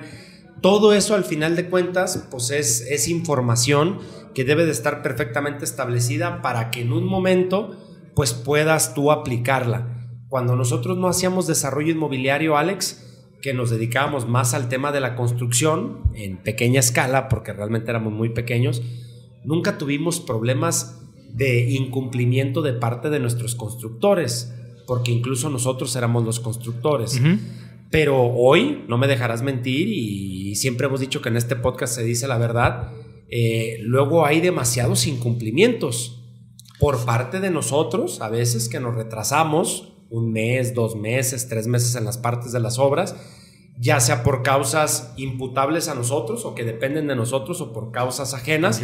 Todo 0.62 0.95
eso 0.95 1.15
al 1.15 1.25
final 1.25 1.55
de 1.55 1.69
cuentas, 1.69 2.27
pues 2.31 2.50
es, 2.50 2.81
es 2.83 3.09
información 3.09 3.99
que 4.35 4.45
debe 4.45 4.65
de 4.65 4.73
estar 4.73 5.03
perfectamente 5.03 5.65
establecida 5.65 6.41
para 6.41 6.71
que 6.71 6.81
en 6.81 6.93
un 6.93 7.05
momento, 7.05 7.77
pues 8.15 8.33
puedas 8.33 8.95
tú 8.95 9.11
aplicarla. 9.11 10.09
Cuando 10.29 10.57
nosotros 10.57 10.97
no 10.97 11.09
hacíamos 11.09 11.47
desarrollo 11.47 11.91
inmobiliario, 11.91 12.57
Alex, 12.57 13.10
que 13.42 13.54
nos 13.54 13.70
dedicábamos 13.70 14.28
más 14.28 14.54
al 14.54 14.68
tema 14.68 14.92
de 14.92 15.00
la 15.00 15.16
construcción 15.16 16.02
en 16.14 16.37
pequeña 16.38 16.80
escala, 16.80 17.28
porque 17.28 17.52
realmente 17.52 17.90
éramos 17.90 18.12
muy 18.12 18.30
pequeños, 18.30 18.82
nunca 19.44 19.78
tuvimos 19.78 20.20
problemas 20.20 21.00
de 21.32 21.70
incumplimiento 21.70 22.62
de 22.62 22.73
parte 22.73 23.11
de 23.11 23.20
nuestros 23.20 23.54
constructores, 23.54 24.54
porque 24.87 25.12
incluso 25.12 25.49
nosotros 25.50 25.94
éramos 25.97 26.25
los 26.25 26.40
constructores. 26.40 27.20
Pero 27.90 28.23
hoy, 28.23 28.85
no 28.88 28.99
me 28.99 29.09
dejarás 29.09 29.42
mentir, 29.42 29.88
y 29.88 30.54
siempre 30.56 30.87
hemos 30.87 31.00
dicho 31.00 31.23
que 31.23 31.28
en 31.28 31.37
este 31.37 31.56
podcast 31.56 31.94
se 31.94 32.04
dice 32.04 32.28
la 32.28 32.38
verdad, 32.38 32.92
eh, 33.28 33.78
luego 33.82 34.26
hay 34.26 34.40
demasiados 34.40 35.06
incumplimientos 35.06 36.25
por 36.80 37.04
parte 37.04 37.40
de 37.40 37.50
nosotros, 37.50 38.20
a 38.20 38.28
veces 38.28 38.68
que 38.68 38.80
nos 38.80 38.94
retrasamos 38.94 39.92
un 40.11 40.33
mes, 40.33 40.75
dos 40.75 40.97
meses, 40.97 41.49
tres 41.49 41.67
meses 41.67 41.95
en 41.95 42.05
las 42.05 42.19
partes 42.19 42.52
de 42.52 42.61
las 42.61 42.79
obras 42.79 43.14
ya 43.81 43.99
sea 43.99 44.23
por 44.23 44.43
causas 44.43 45.14
imputables 45.17 45.88
a 45.88 45.95
nosotros 45.95 46.45
o 46.45 46.55
que 46.55 46.64
dependen 46.64 47.07
de 47.07 47.17
nosotros 47.17 47.62
o 47.62 47.73
por 47.73 47.93
causas 47.93 48.35
ajenas, 48.35 48.83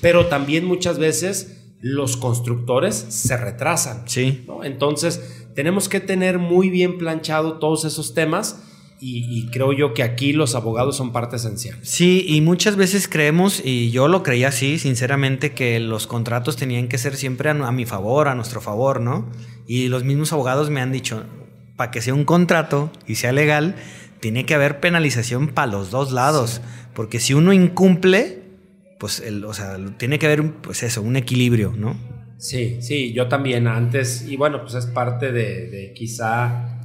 pero 0.00 0.26
también 0.26 0.64
muchas 0.64 0.98
veces 0.98 1.74
los 1.80 2.16
constructores 2.16 2.94
se 2.96 3.36
retrasan. 3.36 4.08
Sí. 4.08 4.46
Entonces, 4.64 5.46
tenemos 5.54 5.90
que 5.90 6.00
tener 6.00 6.38
muy 6.38 6.70
bien 6.70 6.96
planchado 6.96 7.58
todos 7.58 7.84
esos 7.84 8.14
temas 8.14 8.64
y, 9.00 9.46
creo 9.50 9.72
yo 9.72 9.94
que 9.94 10.02
aquí 10.02 10.32
los 10.32 10.54
abogados 10.54 10.96
son 10.96 11.12
parte 11.12 11.36
esencial. 11.36 11.78
Sí, 11.82 12.24
y 12.26 12.40
muchas 12.40 12.76
veces 12.76 13.06
creemos, 13.06 13.62
y 13.64 13.90
yo 13.90 14.08
lo 14.08 14.22
creía 14.22 14.48
así, 14.48 14.78
sinceramente, 14.78 15.52
que 15.52 15.78
los 15.78 16.06
contratos 16.06 16.56
tenían 16.56 16.88
que 16.88 16.98
ser 16.98 17.16
siempre 17.16 17.50
a, 17.50 17.72
mi 17.72 17.86
favor, 17.86 18.28
a 18.28 18.34
nuestro 18.34 18.60
favor, 18.60 19.00
¿no? 19.00 19.30
Y 19.66 19.88
los 19.88 20.02
mismos 20.02 20.32
abogados 20.32 20.70
me 20.70 20.80
han 20.80 20.90
dicho, 20.90 21.24
para 21.76 21.90
que 21.92 22.00
sea 22.00 22.14
un 22.14 22.24
contrato 22.24 22.90
y 23.06 23.14
sea 23.14 23.32
legal, 23.32 23.76
tiene 24.20 24.46
que 24.46 24.54
haber 24.54 24.80
penalización 24.80 25.48
para 25.48 25.70
los 25.70 25.90
dos 25.90 26.10
lados, 26.10 26.60
porque 26.94 27.20
si 27.20 27.34
uno 27.34 27.52
incumple, 27.52 28.42
pues, 28.98 29.20
el, 29.20 29.44
o 29.44 29.54
sea, 29.54 29.76
tiene 29.96 30.18
que 30.18 30.26
haber, 30.26 30.52
pues 30.54 30.82
eso, 30.82 31.02
un 31.02 31.14
equilibrio, 31.14 31.72
¿no? 31.76 31.96
Sí, 32.38 32.78
sí, 32.80 33.12
yo 33.12 33.28
también 33.28 33.68
antes, 33.68 34.26
y 34.28 34.36
bueno, 34.36 34.60
pues 34.62 34.74
es 34.74 34.86
parte 34.86 35.30
de, 35.30 35.68
de 35.68 35.92
quizá 35.92 36.77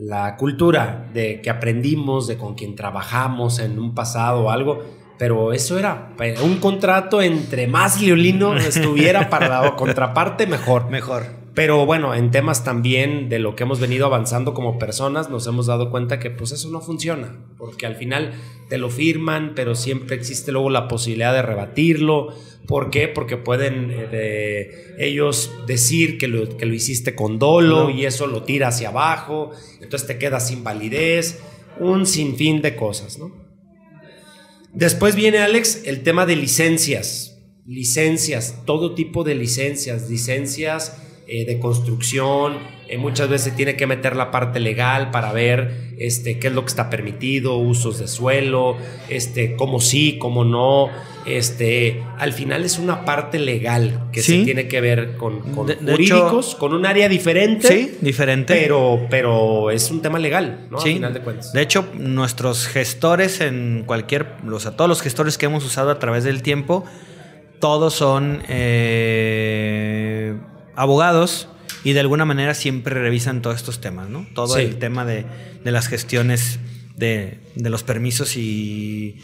la 0.00 0.36
cultura 0.36 1.08
de 1.12 1.40
que 1.40 1.50
aprendimos, 1.50 2.26
de 2.26 2.36
con 2.36 2.54
quien 2.54 2.76
trabajamos 2.76 3.58
en 3.58 3.78
un 3.78 3.94
pasado 3.94 4.44
o 4.44 4.50
algo, 4.50 4.82
pero 5.18 5.52
eso 5.52 5.78
era 5.78 6.12
un 6.42 6.58
contrato 6.58 7.20
entre 7.20 7.66
más 7.66 8.00
violino 8.00 8.54
estuviera 8.56 9.28
para 9.28 9.48
la 9.48 9.76
contraparte, 9.76 10.46
mejor. 10.46 10.88
Mejor. 10.90 11.26
Pero 11.58 11.86
bueno, 11.86 12.14
en 12.14 12.30
temas 12.30 12.62
también 12.62 13.28
de 13.28 13.40
lo 13.40 13.56
que 13.56 13.64
hemos 13.64 13.80
venido 13.80 14.06
avanzando 14.06 14.54
como 14.54 14.78
personas, 14.78 15.28
nos 15.28 15.44
hemos 15.48 15.66
dado 15.66 15.90
cuenta 15.90 16.20
que 16.20 16.30
pues 16.30 16.52
eso 16.52 16.70
no 16.70 16.80
funciona, 16.80 17.36
porque 17.56 17.84
al 17.84 17.96
final 17.96 18.34
te 18.68 18.78
lo 18.78 18.90
firman, 18.90 19.54
pero 19.56 19.74
siempre 19.74 20.14
existe 20.14 20.52
luego 20.52 20.70
la 20.70 20.86
posibilidad 20.86 21.32
de 21.32 21.42
rebatirlo. 21.42 22.28
¿Por 22.68 22.90
qué? 22.90 23.08
Porque 23.08 23.38
pueden 23.38 23.92
eh, 23.92 24.94
ellos 25.00 25.50
decir 25.66 26.16
que 26.16 26.28
lo, 26.28 26.56
que 26.56 26.64
lo 26.64 26.74
hiciste 26.74 27.16
con 27.16 27.40
dolo 27.40 27.90
y 27.90 28.06
eso 28.06 28.28
lo 28.28 28.44
tira 28.44 28.68
hacia 28.68 28.90
abajo, 28.90 29.50
entonces 29.80 30.06
te 30.06 30.16
quedas 30.16 30.46
sin 30.46 30.62
validez, 30.62 31.40
un 31.80 32.06
sinfín 32.06 32.62
de 32.62 32.76
cosas, 32.76 33.18
¿no? 33.18 33.32
Después 34.74 35.16
viene, 35.16 35.38
Alex, 35.38 35.82
el 35.86 36.04
tema 36.04 36.24
de 36.24 36.36
licencias. 36.36 37.36
Licencias, 37.66 38.62
todo 38.64 38.94
tipo 38.94 39.24
de 39.24 39.34
licencias, 39.34 40.08
licencias 40.08 41.02
eh, 41.30 41.44
de 41.44 41.58
construcción, 41.58 42.56
eh, 42.88 42.96
muchas 42.96 43.28
veces 43.28 43.54
tiene 43.54 43.76
que 43.76 43.86
meter 43.86 44.16
la 44.16 44.30
parte 44.30 44.60
legal 44.60 45.10
para 45.10 45.30
ver 45.30 45.92
este, 45.98 46.38
qué 46.38 46.46
es 46.46 46.54
lo 46.54 46.62
que 46.62 46.68
está 46.68 46.88
permitido, 46.88 47.58
usos 47.58 47.98
de 47.98 48.08
suelo, 48.08 48.78
este, 49.10 49.54
cómo 49.54 49.78
sí, 49.78 50.16
cómo 50.18 50.44
no. 50.44 50.88
Este, 51.26 52.02
al 52.16 52.32
final 52.32 52.64
es 52.64 52.78
una 52.78 53.04
parte 53.04 53.38
legal 53.38 54.08
que 54.10 54.22
se 54.22 54.42
tiene 54.44 54.68
que 54.68 54.80
ver 54.80 55.16
con, 55.18 55.42
jurídicos, 55.54 56.54
con 56.54 56.72
un 56.72 56.86
área 56.86 57.10
diferente. 57.10 57.68
Sí, 57.68 57.98
diferente. 58.00 58.54
Pero, 58.54 59.06
pero 59.10 59.70
es 59.70 59.90
un 59.90 60.00
tema 60.00 60.18
legal, 60.18 60.66
¿no? 60.70 60.80
Sí. 60.80 60.94
final 60.94 61.12
de 61.12 61.20
cuentas. 61.20 61.52
De 61.52 61.60
hecho, 61.60 61.90
nuestros 61.92 62.66
gestores 62.68 63.42
en 63.42 63.82
cualquier, 63.84 64.28
o 64.50 64.60
sea, 64.60 64.70
todos 64.70 64.88
los 64.88 65.02
gestores 65.02 65.36
que 65.36 65.44
hemos 65.44 65.62
usado 65.66 65.90
a 65.90 65.98
través 65.98 66.24
del 66.24 66.40
tiempo, 66.40 66.86
todos 67.60 67.92
son 67.92 68.42
eh, 68.48 70.07
abogados 70.78 71.48
y 71.84 71.92
de 71.92 72.00
alguna 72.00 72.24
manera 72.24 72.54
siempre 72.54 72.94
revisan 72.94 73.42
todos 73.42 73.56
estos 73.56 73.80
temas, 73.80 74.08
¿no? 74.08 74.26
Todo 74.34 74.56
el 74.56 74.76
tema 74.76 75.04
de, 75.04 75.26
las 75.64 75.88
gestiones 75.88 76.60
de, 76.96 77.38
los 77.56 77.82
permisos 77.82 78.36
y, 78.36 79.16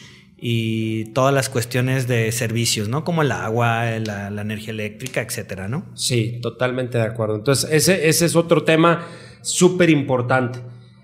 todas 1.15 1.33
las 1.33 1.49
cuestiones 1.49 2.07
de 2.07 2.31
servicios, 2.33 2.89
¿no? 2.89 3.05
Como 3.05 3.23
el 3.23 3.33
agua, 3.33 3.99
la, 3.99 4.41
energía 4.41 4.71
eléctrica, 4.71 5.23
etcétera, 5.23 5.69
¿no? 5.69 5.87
Sí, 5.95 6.39
totalmente 6.43 6.99
de 6.99 7.05
acuerdo. 7.05 7.37
Entonces, 7.37 7.71
ese, 7.71 8.09
ese 8.09 8.27
es 8.27 8.37
otro 8.37 8.65
tema 8.65 9.07
súper 9.41 9.91
importante. 9.91 10.59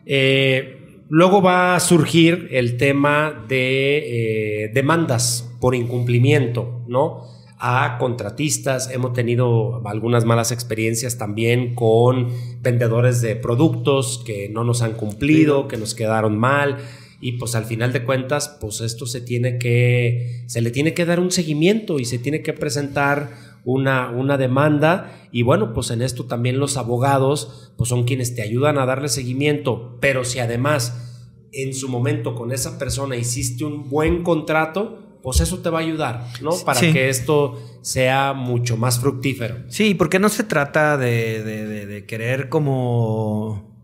Eh, 0.05 1.05
luego 1.09 1.41
va 1.41 1.77
a 1.77 1.81
surgir 1.81 2.49
el 2.51 2.77
tema 2.77 3.45
de 3.49 4.65
eh, 4.65 4.71
demandas 4.75 5.49
por 5.61 5.75
incumplimiento, 5.75 6.85
¿no? 6.89 7.40
A 7.63 7.99
contratistas, 7.99 8.91
hemos 8.91 9.13
tenido 9.13 9.87
algunas 9.87 10.25
malas 10.25 10.51
experiencias 10.51 11.19
también 11.19 11.75
con 11.75 12.29
vendedores 12.63 13.21
de 13.21 13.37
productos 13.37 14.23
que 14.25 14.49
no 14.49 14.65
nos 14.65 14.81
han 14.81 14.95
cumplido, 14.95 15.69
que 15.69 15.77
nos 15.77 15.95
quedaron 15.95 16.39
mal. 16.39 16.79
Y 17.21 17.33
pues 17.33 17.55
al 17.55 17.67
final 17.67 17.93
de 17.93 18.03
cuentas 18.03 18.57
pues 18.63 18.81
esto 18.81 19.05
se 19.05 19.21
tiene 19.21 19.59
que 19.59 20.43
se 20.47 20.63
le 20.63 20.71
tiene 20.71 20.95
que 20.95 21.05
dar 21.05 21.21
un 21.21 21.31
seguimiento 21.31 21.99
y 21.99 22.07
se 22.07 22.19
tiene 22.19 22.41
que 22.41 22.55
presentar 22.55 23.31
una, 23.67 24.09
una 24.09 24.39
demanda. 24.39 25.29
Y 25.31 25.43
bueno 25.43 25.75
pues 25.75 25.91
en 25.91 26.01
esto 26.01 26.25
también 26.25 26.59
los 26.59 26.79
abogados 26.79 27.75
pues 27.77 27.91
son 27.91 28.05
quienes 28.05 28.35
te 28.35 28.41
ayudan 28.41 28.79
a 28.79 28.87
darle 28.87 29.11
seguimiento. 29.11 29.99
Pero 30.01 30.25
si 30.25 30.39
además 30.39 31.29
en 31.53 31.75
su 31.75 31.91
momento 31.91 32.35
con 32.35 32.53
esa 32.53 32.79
persona 32.79 33.17
hiciste 33.17 33.67
un 33.67 33.91
buen 33.91 34.23
contrato 34.23 35.10
pues 35.23 35.41
eso 35.41 35.59
te 35.59 35.71
va 35.71 35.79
a 35.79 35.83
ayudar, 35.83 36.27
¿no? 36.41 36.51
Para 36.65 36.81
que 36.81 37.09
esto 37.09 37.61
sea 37.83 38.33
mucho 38.33 38.77
más 38.77 39.01
fructífero. 39.01 39.57
Sí, 39.69 39.95
porque 39.95 40.19
no 40.19 40.29
se 40.29 40.45
trata 40.45 40.97
de, 40.97 42.05
querer 42.09 42.49
como, 42.49 43.77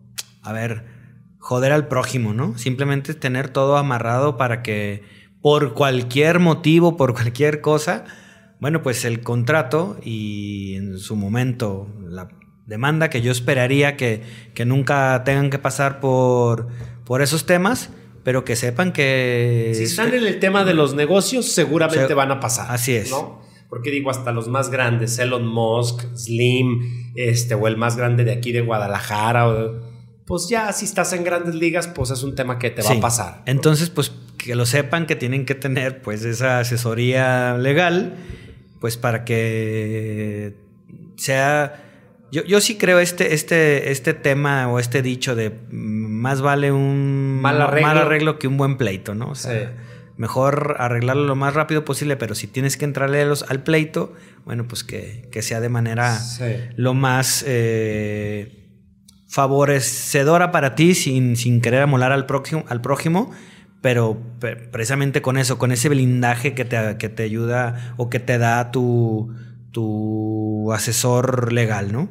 a 0.43 0.53
ver, 0.53 0.87
joder 1.39 1.73
al 1.73 1.89
prójimo, 1.89 2.33
¿no? 2.33 2.57
Simplemente 2.59 3.15
tener 3.15 3.49
todo 3.49 3.77
amarrado 3.77 4.37
para 4.37 4.63
que 4.63 5.03
por 5.43 5.75
cualquier 5.75 6.39
motivo, 6.39 6.97
por 6.97 7.15
cualquier 7.15 7.61
cosa, 7.61 8.05
bueno, 8.59 8.83
pues 8.83 9.05
el 9.05 9.21
contrato 9.21 9.99
y 10.03 10.75
en 10.77 10.99
su 10.99 11.17
momento 11.17 11.89
la 12.09 12.29
demanda 12.67 13.11
que 13.11 13.23
yo 13.23 13.31
esperaría 13.31 13.97
que, 13.97 14.23
que 14.55 14.65
nunca 14.65 15.23
tengan 15.25 15.51
que 15.51 15.59
pasar 15.59 16.01
por, 16.01 16.69
por 17.05 17.23
esos 17.23 17.47
temas, 17.47 17.91
pero 18.27 18.45
que 18.45 18.57
sepan 18.57 18.93
que... 18.93 19.71
Si 19.73 19.85
están 19.85 20.13
en 20.13 20.27
el 20.27 20.41
tema 20.41 20.65
de 20.65 20.75
los 20.75 20.97
negocios, 20.97 21.53
seguramente 21.53 22.13
van 22.13 22.33
a 22.33 22.41
pasar. 22.41 22.67
Así 22.73 22.93
es. 22.93 23.09
¿no? 23.09 23.41
Porque 23.69 23.93
digo, 23.93 24.11
hasta 24.11 24.33
los 24.33 24.49
más 24.49 24.69
grandes, 24.69 25.21
Elon 25.21 25.47
Musk, 25.47 26.03
Slim, 26.17 27.13
este, 27.15 27.55
o 27.55 27.69
el 27.69 27.77
más 27.77 27.97
grande 27.97 28.25
de 28.25 28.33
aquí 28.33 28.51
de 28.51 28.63
Guadalajara, 28.63 29.47
pues 30.27 30.49
ya 30.49 30.73
si 30.73 30.87
estás 30.87 31.13
en 31.13 31.23
grandes 31.23 31.55
ligas, 31.55 31.87
pues 31.87 32.11
es 32.11 32.25
un 32.25 32.35
tema 32.35 32.59
que 32.59 32.71
te 32.71 32.83
va 32.83 32.91
a 32.91 33.01
pasar. 33.01 33.43
Entonces, 33.47 33.91
pues 33.91 34.11
que 34.37 34.57
lo 34.57 34.67
sepan 34.67 35.07
que 35.07 35.15
tienen 35.15 35.45
que 35.45 35.55
tener 35.55 36.03
pues 36.03 36.25
esa 36.25 36.59
asesoría 36.59 37.57
legal, 37.57 38.17
pues 38.81 38.97
para 38.97 39.25
que 39.25 40.57
sea 41.15 41.87
yo, 42.33 42.45
yo 42.45 42.61
sí 42.61 42.77
creo 42.77 42.99
este, 42.99 43.35
este, 43.35 43.93
este 43.93 44.13
tema 44.13 44.69
o 44.69 44.81
este 44.81 45.01
dicho 45.01 45.37
de 45.37 45.53
más 46.17 46.41
vale 46.41 46.73
un 46.73 47.41
mal 47.41 47.61
arreglo, 47.61 48.39
que 48.39 48.49
un 48.49 48.57
buen 48.57 48.77
pleito, 48.77 49.15
¿no? 49.15 49.31
O 49.31 49.35
sea, 49.35 49.75
mejor 50.17 50.77
arreglarlo 50.79 51.25
lo 51.25 51.37
más 51.37 51.55
rápido 51.55 51.85
posible, 51.85 52.17
pero 52.17 52.35
si 52.35 52.47
tienes 52.47 52.77
que 52.77 52.85
entrarle 52.85 53.23
al 53.23 53.63
pleito, 53.63 54.15
bueno, 54.45 54.67
pues 54.67 54.85
que, 54.85 55.29
sea 55.43 55.61
de 55.61 55.69
manera 55.69 56.19
lo 56.77 56.95
más 56.95 57.45
eh, 57.47 58.69
favorecedora 59.29 60.51
para 60.51 60.75
ti 60.75 60.95
sin, 60.95 61.37
sin 61.37 61.61
querer 61.61 61.83
amolar 61.83 62.13
al 62.13 62.27
próximo, 62.27 62.65
al 62.69 62.81
prójimo 62.81 63.33
pero 63.87 64.19
precisamente 64.73 65.23
con 65.23 65.39
eso, 65.39 65.59
con 65.59 65.71
ese 65.71 65.89
blindaje 65.89 66.55
que 66.55 66.65
te, 66.65 66.97
que 66.99 67.09
te 67.09 67.23
ayuda 67.23 67.95
o 67.97 68.11
que 68.11 68.19
te 68.19 68.37
da 68.37 68.73
tu, 68.73 69.33
tu 69.71 70.73
asesor 70.73 71.53
legal, 71.53 71.93
¿no? 71.93 72.09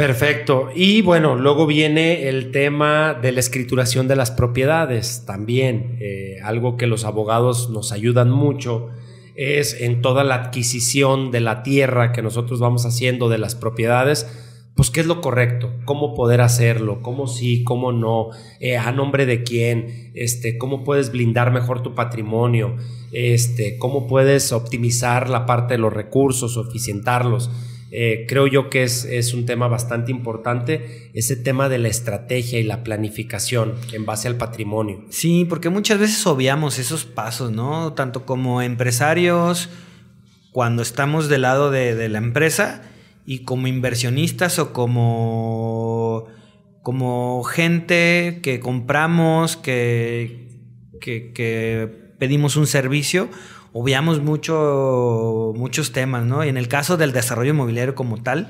Perfecto. 0.00 0.70
Y 0.74 1.02
bueno, 1.02 1.36
luego 1.36 1.66
viene 1.66 2.26
el 2.30 2.52
tema 2.52 3.12
de 3.12 3.32
la 3.32 3.40
escrituración 3.40 4.08
de 4.08 4.16
las 4.16 4.30
propiedades 4.30 5.24
también. 5.26 5.98
Eh, 6.00 6.38
algo 6.42 6.78
que 6.78 6.86
los 6.86 7.04
abogados 7.04 7.68
nos 7.68 7.92
ayudan 7.92 8.30
mucho 8.30 8.88
es 9.34 9.78
en 9.78 10.00
toda 10.00 10.24
la 10.24 10.36
adquisición 10.36 11.30
de 11.30 11.40
la 11.40 11.62
tierra 11.62 12.12
que 12.12 12.22
nosotros 12.22 12.60
vamos 12.60 12.86
haciendo 12.86 13.28
de 13.28 13.36
las 13.36 13.54
propiedades, 13.54 14.26
pues 14.74 14.88
qué 14.90 15.00
es 15.00 15.06
lo 15.06 15.20
correcto, 15.20 15.70
cómo 15.84 16.14
poder 16.14 16.40
hacerlo, 16.40 17.02
cómo 17.02 17.26
sí, 17.26 17.62
cómo 17.62 17.92
no, 17.92 18.30
eh, 18.58 18.78
a 18.78 18.92
nombre 18.92 19.26
de 19.26 19.42
quién, 19.42 20.12
este, 20.14 20.56
cómo 20.56 20.82
puedes 20.82 21.12
blindar 21.12 21.52
mejor 21.52 21.82
tu 21.82 21.94
patrimonio, 21.94 22.76
este, 23.12 23.76
cómo 23.76 24.06
puedes 24.06 24.50
optimizar 24.52 25.28
la 25.28 25.44
parte 25.44 25.74
de 25.74 25.78
los 25.78 25.92
recursos 25.92 26.56
o 26.56 26.66
eficientarlos. 26.66 27.50
Eh, 27.92 28.26
creo 28.28 28.46
yo 28.46 28.70
que 28.70 28.84
es, 28.84 29.04
es, 29.04 29.34
un 29.34 29.46
tema 29.46 29.66
bastante 29.66 30.12
importante, 30.12 31.10
ese 31.12 31.34
tema 31.36 31.68
de 31.68 31.78
la 31.78 31.88
estrategia 31.88 32.60
y 32.60 32.62
la 32.62 32.84
planificación 32.84 33.74
en 33.92 34.06
base 34.06 34.28
al 34.28 34.36
patrimonio. 34.36 35.04
Sí, 35.10 35.44
porque 35.48 35.70
muchas 35.70 35.98
veces 35.98 36.24
obviamos 36.26 36.78
esos 36.78 37.04
pasos, 37.04 37.50
¿no? 37.50 37.92
Tanto 37.94 38.24
como 38.26 38.62
empresarios, 38.62 39.68
cuando 40.52 40.82
estamos 40.82 41.28
del 41.28 41.42
lado 41.42 41.70
de, 41.70 41.94
de 41.96 42.08
la 42.08 42.18
empresa, 42.18 42.82
y 43.26 43.40
como 43.40 43.66
inversionistas 43.66 44.58
o 44.58 44.72
como 44.72 46.28
como 46.82 47.42
gente 47.42 48.40
que 48.42 48.60
compramos, 48.60 49.56
que, 49.56 50.48
que, 51.00 52.12
pedimos 52.18 52.56
un 52.56 52.66
servicio, 52.66 53.28
obviamos 53.72 54.20
mucho, 54.20 55.52
muchos 55.56 55.92
temas, 55.92 56.24
¿no? 56.24 56.44
Y 56.44 56.48
en 56.48 56.56
el 56.56 56.68
caso 56.68 56.96
del 56.96 57.12
desarrollo 57.12 57.50
inmobiliario 57.50 57.94
como 57.94 58.22
tal, 58.22 58.48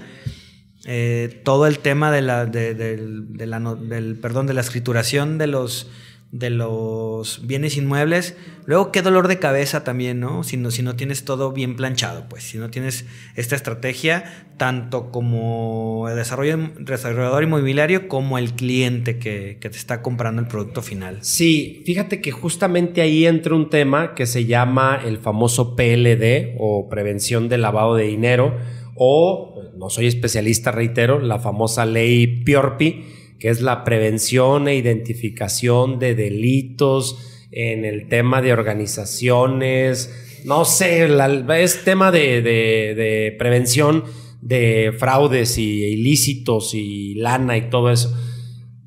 eh, 0.87 1.41
todo 1.45 1.67
el 1.67 1.79
tema 1.79 2.11
de 2.11 2.23
la, 2.23 2.47
del, 2.47 4.19
perdón, 4.21 4.47
de 4.47 4.55
la 4.55 4.63
escrituración 4.63 5.39
de 5.39 5.47
los 5.47 5.91
de 6.33 6.51
los 6.51 7.47
bienes 7.47 7.77
inmuebles. 7.77 8.37
Luego, 8.65 8.93
qué 8.93 9.03
dolor 9.03 9.27
de 9.27 9.39
cabeza 9.39 9.83
también, 9.83 10.21
¿no? 10.21 10.45
Si 10.45 10.57
no, 10.57 10.71
si 10.71 10.83
no 10.83 10.95
tienes 10.95 11.25
todo 11.25 11.53
bien 11.53 11.75
planchado, 11.75 12.29
pues, 12.29 12.45
si 12.45 12.59
no 12.59 12.71
tienes 12.71 13.05
esta 13.35 13.57
estrategia, 13.57 14.47
tanto 14.57 15.11
como 15.11 16.07
el 16.09 16.17
desarrollo, 16.17 16.57
desarrollador 16.79 17.43
inmobiliario 17.43 18.07
como 18.07 18.39
el 18.39 18.53
cliente 18.53 19.19
que, 19.19 19.59
que 19.61 19.71
te 19.71 19.77
está 19.77 20.03
comprando 20.03 20.41
el 20.41 20.49
producto 20.49 20.83
final. 20.83 21.19
Sí, 21.23 21.83
fíjate 21.85 22.21
que 22.21 22.31
justamente 22.31 23.01
ahí 23.01 23.27
entra 23.27 23.55
un 23.55 23.69
tema 23.69 24.15
que 24.15 24.27
se 24.27 24.45
llama 24.45 25.01
el 25.05 25.19
famoso 25.19 25.75
PLD 25.75 26.55
o 26.59 26.89
prevención 26.89 27.49
del 27.49 27.63
lavado 27.63 27.97
de 27.97 28.05
dinero 28.05 28.57
o, 28.95 29.63
no 29.77 29.89
soy 29.89 30.07
especialista, 30.07 30.71
reitero, 30.71 31.21
la 31.21 31.39
famosa 31.39 31.87
ley 31.87 32.27
Piorpi 32.45 33.20
que 33.41 33.49
es 33.49 33.63
la 33.63 33.83
prevención 33.83 34.69
e 34.69 34.77
identificación 34.77 35.99
de 35.99 36.15
delitos 36.15 37.47
en 37.51 37.85
el 37.85 38.07
tema 38.09 38.43
de 38.43 38.53
organizaciones, 38.53 40.43
no 40.45 40.65
sé, 40.65 41.09
es 41.59 41.85
tema 41.85 42.13
de, 42.13 43.35
prevención 43.39 44.05
de 44.41 44.95
fraudes 44.99 45.59
y 45.59 45.85
ilícitos 45.85 46.75
y 46.75 47.15
lana 47.15 47.57
y 47.57 47.71
todo 47.71 47.91
eso. 47.91 48.15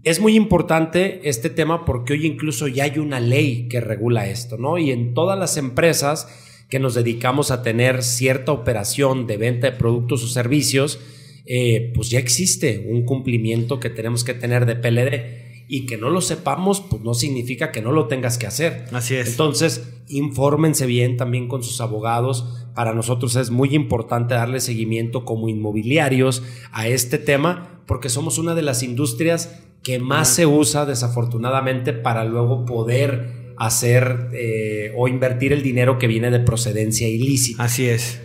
Es 0.04 0.20
muy 0.20 0.36
importante 0.36 1.22
este 1.24 1.50
tema 1.50 1.86
porque 1.86 2.14
hoy 2.14 2.26
incluso 2.26 2.68
ya 2.68 2.84
hay 2.84 3.00
una 3.00 3.20
ley 3.20 3.68
que 3.70 3.80
regula 3.80 4.28
esto, 4.28 4.58
¿no? 4.58 4.78
Y 4.78 4.92
en 4.92 5.14
todas 5.14 5.40
las 5.40 5.58
empresas 5.58 6.28
que 6.70 6.80
nos 6.80 6.94
dedicamos 6.94 7.52
a 7.52 7.62
tener 7.64 8.04
cierta 8.04 8.52
operación 8.52 9.28
de 9.28 9.38
venta 9.38 9.72
de 9.72 9.78
productos 9.78 10.24
o 10.24 10.28
servicios, 10.28 11.00
eh, 11.46 11.92
pues 11.96 12.10
ya 12.10 12.20
existe 12.20 12.86
un 12.90 13.06
cumplimiento 13.06 13.80
que 13.80 13.90
tenemos 13.90 14.24
que 14.24 14.34
tener 14.34 14.66
de 14.66 14.76
PLD. 14.76 15.44
Y 15.66 15.86
que 15.86 15.98
no 15.98 16.10
lo 16.10 16.20
sepamos, 16.20 16.82
pues 16.82 17.02
no 17.04 17.14
significa 17.14 17.72
que 17.72 17.82
no 17.82 17.94
lo 17.94 18.08
tengas 18.08 18.38
que 18.38 18.46
hacer. 18.46 18.86
Así 18.92 19.16
es. 19.16 19.30
Entonces, 19.30 19.94
infórmense 20.10 20.86
bien 20.86 21.16
también 21.16 21.48
con 21.48 21.64
sus 21.64 21.80
abogados. 21.80 22.68
Para 22.76 22.94
nosotros 22.94 23.38
es 23.38 23.50
muy 23.50 23.74
importante 23.74 24.36
darle 24.36 24.60
seguimiento 24.60 25.24
como 25.24 25.48
inmobiliarios 25.48 26.44
a 26.74 26.90
este 26.90 27.18
tema, 27.18 27.82
porque 27.88 28.10
somos 28.10 28.38
una 28.38 28.56
de 28.56 28.62
las 28.62 28.84
industrias 28.84 29.64
que 29.84 30.00
más 30.00 30.30
se 30.30 30.46
usa 30.46 30.86
desafortunadamente 30.86 31.94
para 31.94 32.26
luego 32.26 32.66
poder 32.66 33.54
hacer 33.58 34.30
eh, 34.34 34.94
o 34.98 35.08
invertir 35.08 35.54
el 35.54 35.62
dinero 35.62 36.00
que 36.00 36.08
viene 36.08 36.32
de 36.32 36.40
procedencia 36.40 37.08
ilícita. 37.08 37.64
Así 37.64 37.88
es. 37.88 38.22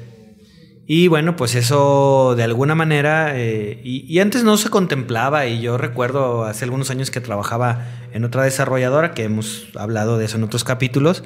Y 0.91 1.09
bueno, 1.09 1.37
pues 1.37 1.55
eso 1.55 2.33
de 2.35 2.45
alguna 2.45 2.75
manera, 2.75 3.39
eh, 3.39 3.79
y, 3.85 4.19
antes 4.21 4.43
no 4.43 4.57
se 4.57 4.71
contemplaba, 4.71 5.47
y 5.47 5.61
yo 5.61 5.77
recuerdo 5.77 6.45
hace 6.45 6.65
algunos 6.65 6.89
años 6.91 7.11
que 7.11 7.21
trabajaba 7.21 7.85
en 8.15 8.25
otra 8.25 8.45
desarrolladora, 8.45 9.13
que 9.13 9.25
hemos 9.25 9.69
hablado 9.77 10.17
de 10.17 10.25
eso 10.25 10.39
en 10.39 10.45
otros 10.45 10.65
capítulos, 10.65 11.25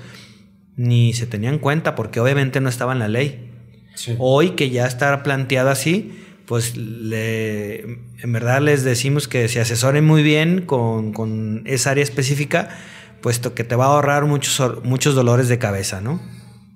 ni 0.75 1.12
se 1.12 1.28
tenía 1.28 1.49
en 1.49 1.61
cuenta 1.61 1.95
porque 1.95 2.19
obviamente 2.19 2.61
no 2.61 2.69
estaba 2.69 2.92
en 2.92 2.99
la 2.99 3.07
ley. 3.07 3.52
Hoy 4.19 4.50
que 4.50 4.71
ya 4.71 4.85
está 4.85 5.23
planteado 5.23 5.71
así, 5.71 6.12
pues 6.45 6.76
le, 6.76 7.83
en 8.19 8.33
verdad 8.33 8.62
les 8.62 8.83
decimos 8.83 9.28
que 9.28 9.47
se 9.47 9.61
asesoren 9.61 10.04
muy 10.04 10.25
bien 10.25 10.62
con, 10.62 11.12
con 11.12 11.62
esa 11.66 11.92
área 11.92 12.02
específica, 12.02 12.69
puesto 13.21 13.54
que 13.54 13.62
te 13.62 13.76
va 13.76 13.85
a 13.85 13.88
ahorrar 13.90 14.25
muchos, 14.25 14.83
muchos 14.83 15.14
dolores 15.14 15.47
de 15.47 15.59
cabeza, 15.59 16.00
¿no? 16.00 16.21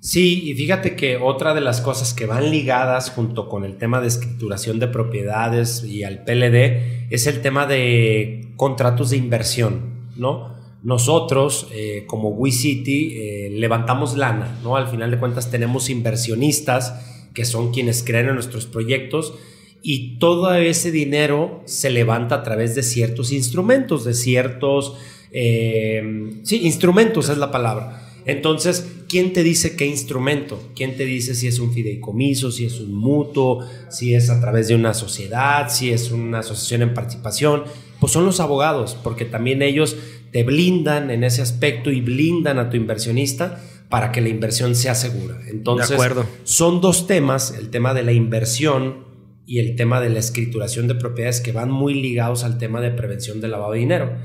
Sí, 0.07 0.41
y 0.45 0.53
fíjate 0.53 0.95
que 0.95 1.17
otra 1.17 1.53
de 1.53 1.59
las 1.59 1.81
cosas 1.81 2.13
que 2.13 2.25
van 2.25 2.49
ligadas 2.49 3.09
junto 3.09 3.49
con 3.49 3.65
el 3.65 3.75
tema 3.75 3.99
de 3.99 4.07
escrituración 4.07 4.79
de 4.79 4.87
propiedades 4.87 5.83
y 5.83 6.03
al 6.03 6.23
PLD 6.23 7.09
es 7.09 7.27
el 7.27 7.41
tema 7.41 7.65
de 7.65 8.53
contratos 8.55 9.09
de 9.09 9.17
inversión, 9.17 9.81
¿no? 10.15 10.55
Nosotros, 10.81 11.67
eh, 11.73 12.05
como 12.07 12.29
WeCity, 12.29 13.17
eh, 13.17 13.49
levantamos 13.51 14.15
lana, 14.15 14.57
¿no? 14.63 14.77
Al 14.77 14.87
final 14.87 15.11
de 15.11 15.19
cuentas 15.19 15.51
tenemos 15.51 15.89
inversionistas 15.89 17.27
que 17.33 17.43
son 17.43 17.73
quienes 17.73 18.01
creen 18.01 18.29
en 18.29 18.35
nuestros 18.35 18.65
proyectos 18.65 19.33
y 19.81 20.19
todo 20.19 20.55
ese 20.55 20.89
dinero 20.89 21.63
se 21.65 21.89
levanta 21.89 22.35
a 22.35 22.43
través 22.43 22.75
de 22.75 22.83
ciertos 22.83 23.33
instrumentos, 23.33 24.05
de 24.05 24.13
ciertos, 24.13 24.95
eh, 25.33 26.39
sí, 26.43 26.61
instrumentos 26.65 27.27
es 27.27 27.37
la 27.37 27.51
palabra. 27.51 28.06
Entonces, 28.27 28.85
¿quién 29.07 29.31
te 29.31 29.41
dice 29.41 29.77
qué 29.77 29.85
instrumento? 29.85 30.61
¿Quién 30.75 30.97
te 30.97 31.05
dice 31.05 31.33
si 31.33 31.47
es 31.47 31.59
un 31.59 31.73
fideicomiso, 31.73 32.51
si 32.51 32.65
es 32.65 32.79
un 32.81 32.93
mutuo, 32.93 33.65
si 33.89 34.13
es 34.13 34.29
a 34.29 34.41
través 34.41 34.67
de 34.67 34.75
una 34.75 34.93
sociedad, 34.93 35.69
si 35.69 35.91
es 35.91 36.11
una 36.11 36.39
asociación 36.39 36.81
en 36.81 36.93
participación? 36.93 37.63
Pues 38.01 38.11
son 38.11 38.25
los 38.25 38.41
abogados, 38.41 38.97
porque 39.01 39.23
también 39.23 39.61
ellos 39.61 39.95
te 40.33 40.43
blindan 40.43 41.09
en 41.09 41.23
ese 41.23 41.41
aspecto 41.41 41.89
y 41.89 42.01
blindan 42.01 42.59
a 42.59 42.69
tu 42.69 42.75
inversionista 42.75 43.63
para 43.87 44.11
que 44.11 44.19
la 44.19 44.27
inversión 44.27 44.75
sea 44.75 44.93
segura. 44.93 45.39
Entonces, 45.47 45.97
son 46.43 46.81
dos 46.81 47.07
temas, 47.07 47.55
el 47.57 47.69
tema 47.69 47.93
de 47.93 48.03
la 48.03 48.11
inversión 48.11 49.05
y 49.45 49.59
el 49.59 49.77
tema 49.77 50.01
de 50.01 50.09
la 50.09 50.19
escrituración 50.19 50.89
de 50.89 50.95
propiedades 50.95 51.39
que 51.39 51.53
van 51.53 51.71
muy 51.71 51.93
ligados 51.93 52.43
al 52.43 52.57
tema 52.57 52.81
de 52.81 52.91
prevención 52.91 53.39
del 53.39 53.51
lavado 53.51 53.71
de 53.71 53.79
dinero. 53.79 54.17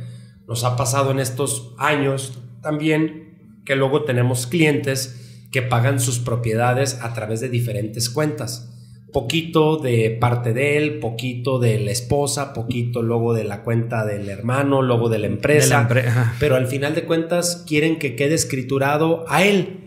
Nos 0.49 0.65
ha 0.65 0.77
pasado 0.77 1.13
en 1.13 1.21
estos 1.21 1.73
años 1.79 2.41
también 2.61 3.32
que 3.65 3.77
luego 3.77 4.05
tenemos 4.05 4.47
clientes 4.47 5.47
que 5.51 5.63
pagan 5.63 6.01
sus 6.01 6.19
propiedades 6.19 6.99
a 7.03 7.13
través 7.15 7.41
de 7.41 7.49
diferentes 7.49 8.11
cuentas. 8.11 8.69
Poquito 9.13 9.77
de 9.77 10.11
parte 10.11 10.55
de 10.55 10.79
él, 10.79 10.99
poquito 10.99 11.59
de 11.59 11.79
la 11.79 11.91
esposa, 11.91 12.55
poquito 12.55 13.03
luego 13.03 13.35
de 13.35 13.45
la 13.45 13.63
cuenta 13.63 14.07
del 14.07 14.31
hermano, 14.31 14.81
luego 14.81 15.11
de 15.11 15.19
la 15.19 15.27
empresa. 15.27 15.87
pero 16.41 16.57
al 16.57 16.67
final 16.67 16.95
de 16.95 17.05
cuentas 17.05 17.65
quieren 17.69 17.99
que 17.99 18.17
quede 18.17 18.35
escriturado 18.35 19.27
a 19.29 19.45
él. 19.45 19.79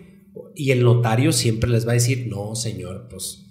Y 0.54 0.72
el 0.72 0.84
notario 0.84 1.32
siempre 1.32 1.70
les 1.70 1.88
va 1.88 1.92
a 1.92 1.96
decir, 1.96 2.28
no, 2.28 2.56
señor, 2.56 3.08
pues 3.10 3.46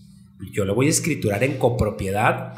yo 0.53 0.65
le 0.65 0.73
voy 0.73 0.87
a 0.87 0.91
escriturar 0.91 1.43
en 1.43 1.59
copropiedad 1.59 2.55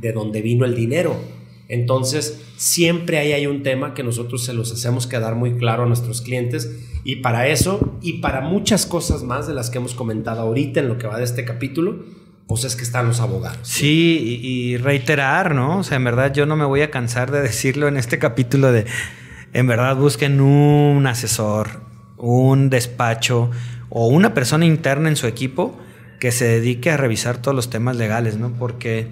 de 0.00 0.12
donde 0.12 0.40
vino 0.40 0.64
el 0.64 0.74
dinero 0.74 1.41
entonces, 1.68 2.42
siempre 2.56 3.18
ahí 3.18 3.32
hay 3.32 3.46
un 3.46 3.62
tema 3.62 3.94
que 3.94 4.02
nosotros 4.02 4.44
se 4.44 4.52
los 4.52 4.72
hacemos 4.72 5.06
quedar 5.06 5.34
muy 5.34 5.54
claro 5.56 5.84
a 5.84 5.86
nuestros 5.86 6.20
clientes 6.20 6.70
y 7.04 7.16
para 7.16 7.48
eso 7.48 7.98
y 8.02 8.14
para 8.14 8.40
muchas 8.40 8.86
cosas 8.86 9.22
más 9.22 9.46
de 9.46 9.54
las 9.54 9.70
que 9.70 9.78
hemos 9.78 9.94
comentado 9.94 10.42
ahorita 10.42 10.80
en 10.80 10.88
lo 10.88 10.98
que 10.98 11.06
va 11.06 11.18
de 11.18 11.24
este 11.24 11.44
capítulo, 11.44 12.04
pues 12.46 12.64
es 12.64 12.76
que 12.76 12.82
están 12.82 13.06
los 13.06 13.20
abogados. 13.20 13.60
Sí, 13.62 14.40
y, 14.42 14.76
reiterar, 14.76 15.54
¿no? 15.54 15.78
O 15.78 15.82
sea, 15.82 15.96
en 15.96 16.04
verdad 16.04 16.32
yo 16.34 16.46
no 16.46 16.56
me 16.56 16.64
voy 16.64 16.82
a 16.82 16.90
cansar 16.90 17.30
de 17.30 17.40
decirlo 17.40 17.88
en 17.88 17.96
este 17.96 18.18
capítulo 18.18 18.72
de, 18.72 18.84
en 19.52 19.66
verdad 19.66 19.96
busquen 19.96 20.40
un 20.40 21.06
asesor, 21.06 21.80
un 22.18 22.68
despacho 22.70 23.50
o 23.88 24.08
una 24.08 24.34
persona 24.34 24.66
interna 24.66 25.08
en 25.08 25.16
su 25.16 25.26
equipo 25.26 25.78
que 26.20 26.32
se 26.32 26.44
dedique 26.44 26.90
a 26.90 26.96
revisar 26.96 27.38
todos 27.38 27.54
los 27.54 27.70
temas 27.70 27.96
legales, 27.96 28.36
¿no? 28.36 28.52
Porque, 28.52 29.08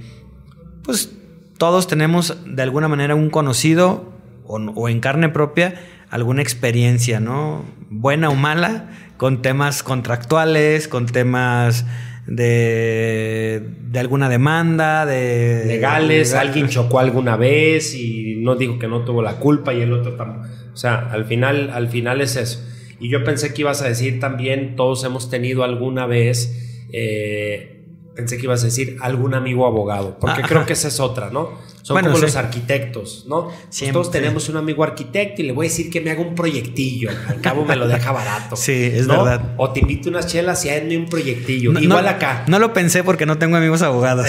pues 0.83 1.20
todos 1.61 1.87
tenemos 1.87 2.39
de 2.47 2.63
alguna 2.63 2.89
manera 2.89 3.15
un 3.15 3.29
conocido 3.29 4.15
o, 4.47 4.89
en 4.89 5.01
carne 5.01 5.29
propia 5.29 5.75
alguna 6.09 6.41
experiencia, 6.41 7.21
¿no? 7.21 7.67
Buena 7.91 8.31
o 8.31 8.35
mala, 8.35 8.89
con 9.19 9.43
temas 9.43 9.83
contractuales, 9.83 10.89
con 10.89 11.05
temas 11.05 11.85
de, 12.27 13.63
de 13.91 13.99
alguna 13.99 14.31
demanda, 14.31 15.05
de... 15.05 15.67
Legales, 15.67 16.33
alguien 16.33 16.71
chocó 16.71 16.99
alguna 16.99 17.37
vez 17.37 17.95
y 17.95 18.37
no 18.39 18.57
digo 18.57 18.79
que 18.79 18.89
no 18.89 19.05
tuvo 19.05 19.21
la 19.21 19.35
culpa 19.35 19.75
y 19.75 19.83
el 19.83 19.93
otro 19.93 20.15
tampoco. 20.15 20.49
O 20.73 20.77
sea, 20.79 21.11
al 21.13 21.27
final, 21.27 21.69
al 21.75 21.91
final 21.91 22.23
es 22.23 22.37
eso. 22.37 22.67
Y 22.99 23.11
yo 23.11 23.23
pensé 23.23 23.53
que 23.53 23.61
ibas 23.61 23.83
a 23.83 23.89
decir 23.89 24.19
también, 24.19 24.77
todos 24.77 25.05
hemos 25.05 25.29
tenido 25.29 25.63
alguna 25.63 26.07
vez... 26.07 26.89
Eh, 26.91 27.80
pensé 28.21 28.37
que 28.37 28.45
ibas 28.45 28.63
a 28.63 28.67
decir 28.67 28.99
algún 29.01 29.35
amigo 29.35 29.67
abogado, 29.67 30.19
porque 30.21 30.43
creo 30.43 30.67
que 30.67 30.75
esa 30.75 30.89
es 30.89 31.01
otra, 31.01 31.31
¿no? 31.31 31.51
Son 31.83 31.99
como 32.03 32.19
los 32.19 32.37
arquitectos, 32.37 33.25
¿no? 33.27 33.49
Pues 33.49 33.93
todos 33.93 34.11
tenemos 34.11 34.49
un 34.51 34.59
amigo 34.59 34.85
arquitecto 34.85 35.41
y 35.41 35.47
le 35.47 35.53
voy 35.53 35.67
a 35.67 35.69
decir 35.71 35.91
que 35.91 36.03
me 36.03 36.11
haga 36.11 36.21
un 36.21 36.35
proyectillo. 36.35 37.09
Al 37.27 37.41
cabo 37.41 37.65
me 37.65 37.75
lo 37.75 37.89
deja 37.89 38.13
barato. 38.13 38.57
Sí, 38.61 38.91
es 38.93 39.07
verdad. 39.07 39.55
O 39.57 39.71
te 39.71 39.81
invito 39.81 40.11
unas 40.11 40.27
chelas 40.27 40.65
y 40.67 40.69
hazme 40.69 40.99
un 40.99 41.07
proyectillo. 41.07 41.73
Igual 41.79 42.07
acá. 42.07 42.45
No 42.47 42.59
lo 42.59 42.75
pensé 42.75 43.03
porque 43.03 43.25
no 43.25 43.39
tengo 43.39 43.57
amigos 43.57 43.81
abogados. 43.81 44.27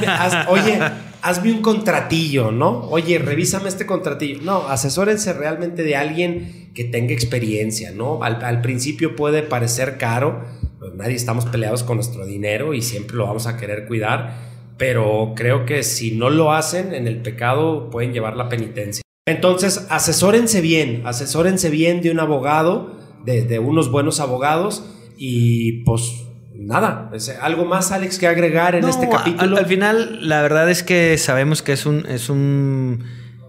oye, 0.48 0.80
hazme 1.20 1.52
un 1.52 1.60
contratillo, 1.60 2.50
¿no? 2.50 2.88
Oye, 2.88 3.18
revísame 3.18 3.68
este 3.68 3.84
contratillo. 3.84 4.40
No, 4.42 4.66
asesórense 4.68 5.34
realmente 5.34 5.82
de 5.82 5.96
alguien 5.96 6.70
que 6.74 6.84
tenga 6.84 7.12
experiencia, 7.12 7.92
¿no? 7.92 8.24
al 8.24 8.62
principio 8.62 9.14
puede 9.14 9.42
parecer 9.42 9.96
caro, 9.98 10.44
pues 10.84 10.96
nadie 10.96 11.14
estamos 11.14 11.46
peleados 11.46 11.82
con 11.82 11.96
nuestro 11.96 12.26
dinero 12.26 12.74
y 12.74 12.82
siempre 12.82 13.16
lo 13.16 13.24
vamos 13.24 13.46
a 13.46 13.56
querer 13.56 13.86
cuidar, 13.86 14.34
pero 14.76 15.32
creo 15.34 15.64
que 15.64 15.82
si 15.82 16.10
no 16.10 16.28
lo 16.28 16.52
hacen 16.52 16.92
en 16.92 17.08
el 17.08 17.22
pecado 17.22 17.88
pueden 17.88 18.12
llevar 18.12 18.36
la 18.36 18.50
penitencia. 18.50 19.02
Entonces, 19.26 19.86
asesórense 19.88 20.60
bien, 20.60 21.00
asesórense 21.06 21.70
bien 21.70 22.02
de 22.02 22.10
un 22.10 22.20
abogado, 22.20 22.98
de, 23.24 23.58
unos 23.58 23.90
buenos 23.90 24.20
abogados 24.20 24.84
y 25.16 25.84
pues 25.84 26.26
nada, 26.54 27.10
algo 27.40 27.64
más 27.64 27.90
Alex 27.90 28.18
que 28.18 28.26
agregar 28.26 28.74
en 28.74 28.86
este 28.86 29.08
capítulo. 29.08 29.56
Al, 29.56 29.64
final, 29.64 30.28
la 30.28 30.42
verdad 30.42 30.68
es 30.68 30.82
que 30.82 31.16
sabemos 31.16 31.62
que 31.62 31.72
es 31.72 31.86
un, 31.86 32.04
es 32.06 32.28
un 32.28 33.04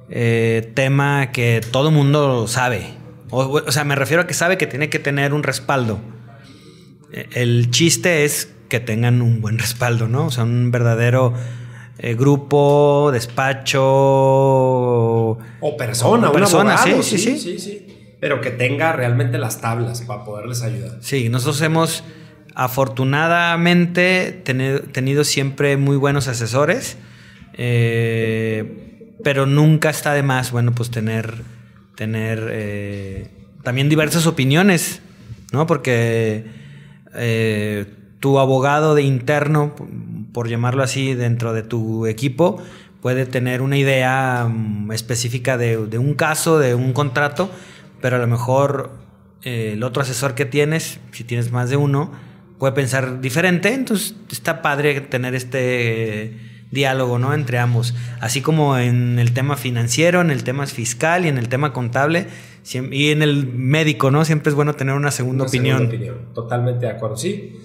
eh, 0.09 0.71
tema 0.73 1.33
que 1.33 1.59
todo 1.69 1.91
mundo 1.91 2.47
sabe. 2.47 2.93
O, 3.29 3.69
sea, 3.73 3.83
me 3.83 3.95
refiero 3.95 4.23
a 4.23 4.27
que 4.27 4.33
sabe 4.33 4.57
que 4.57 4.67
tiene 4.67 4.89
que 4.89 4.99
tener 4.99 5.33
un 5.33 5.43
respaldo. 5.43 5.99
El 7.11 7.71
chiste 7.71 8.25
es 8.25 8.51
que 8.69 8.79
tengan 8.79 9.21
un 9.21 9.41
buen 9.41 9.57
respaldo, 9.59 10.07
¿no? 10.07 10.27
O 10.27 10.31
sea, 10.31 10.43
un 10.43 10.71
verdadero 10.71 11.33
eh, 11.97 12.15
grupo, 12.15 13.09
despacho. 13.13 13.81
O 13.83 15.37
persona, 15.77 16.29
o 16.29 16.31
persona, 16.33 16.77
sí, 16.77 17.01
sí, 17.01 17.17
sí, 17.17 17.59
sí, 17.59 18.17
Pero 18.19 18.41
que 18.41 18.51
tenga 18.51 18.91
realmente 18.91 19.37
las 19.37 19.61
tablas 19.61 20.01
para 20.01 20.23
poderles 20.23 20.61
ayudar. 20.61 20.97
Sí, 21.01 21.29
nosotros 21.29 21.61
hemos 21.61 22.03
afortunadamente 22.53 24.31
tenido, 24.43 25.23
siempre 25.23 25.77
muy 25.77 25.97
buenos 25.97 26.27
asesores. 26.27 26.97
Eh, 27.53 29.13
pero 29.23 29.45
nunca 29.45 29.89
está 29.89 30.13
de 30.13 30.23
más, 30.23 30.51
bueno, 30.51 30.73
pues 30.73 30.91
tener, 30.91 31.35
tener 31.95 32.49
eh, 32.51 33.29
también 33.63 33.87
diversas 33.87 34.27
opiniones, 34.27 35.01
¿no? 35.53 35.65
Porque 35.65 36.64
eh, 37.17 37.85
tu 38.19 38.39
abogado 38.39 38.95
de 38.95 39.03
interno, 39.03 39.75
por 40.33 40.49
llamarlo 40.49 40.83
así, 40.83 41.13
dentro 41.13 41.53
de 41.53 41.63
tu 41.63 42.07
equipo, 42.07 42.61
puede 43.01 43.25
tener 43.25 43.61
una 43.61 43.77
idea 43.77 44.47
mm, 44.49 44.91
específica 44.91 45.57
de, 45.57 45.77
un 45.77 46.13
caso, 46.15 46.57
de 46.57 46.73
un 46.73 46.93
contrato, 46.93 47.49
pero 48.01 48.15
a 48.15 48.19
lo 48.19 48.27
mejor 48.27 48.91
eh, 49.43 49.73
el 49.73 49.83
otro 49.83 50.01
asesor 50.01 50.33
que 50.33 50.45
tienes, 50.45 50.99
si 51.11 51.23
tienes 51.23 51.51
más 51.51 51.69
de 51.69 51.77
uno, 51.77 52.11
puede 52.57 52.73
pensar 52.73 53.21
diferente, 53.21 53.73
entonces 53.73 54.15
está 54.31 54.61
padre 54.61 55.01
tener 55.01 55.35
este 55.35 56.35
diálogo, 56.71 57.19
¿no? 57.19 57.33
Entre 57.33 57.59
ambos. 57.59 57.93
Así 58.19 58.41
como 58.41 58.77
en 58.77 59.19
el 59.19 59.33
tema 59.33 59.55
financiero, 59.55 60.21
en 60.21 60.31
el 60.31 60.43
tema 60.43 60.65
fiscal 60.65 61.25
y 61.25 61.29
en 61.29 61.37
el 61.37 61.47
tema 61.47 61.73
contable 61.73 62.27
y 62.91 63.11
en 63.11 63.21
el 63.21 63.47
médico, 63.47 64.11
¿no? 64.11 64.25
Siempre 64.25 64.49
es 64.49 64.55
bueno 64.55 64.73
tener 64.73 64.95
una 64.95 65.11
segunda, 65.11 65.45
opinión. 65.45 65.89
Totalmente 66.33 66.85
de 66.85 66.91
acuerdo, 66.91 67.15
sí. 67.15 67.55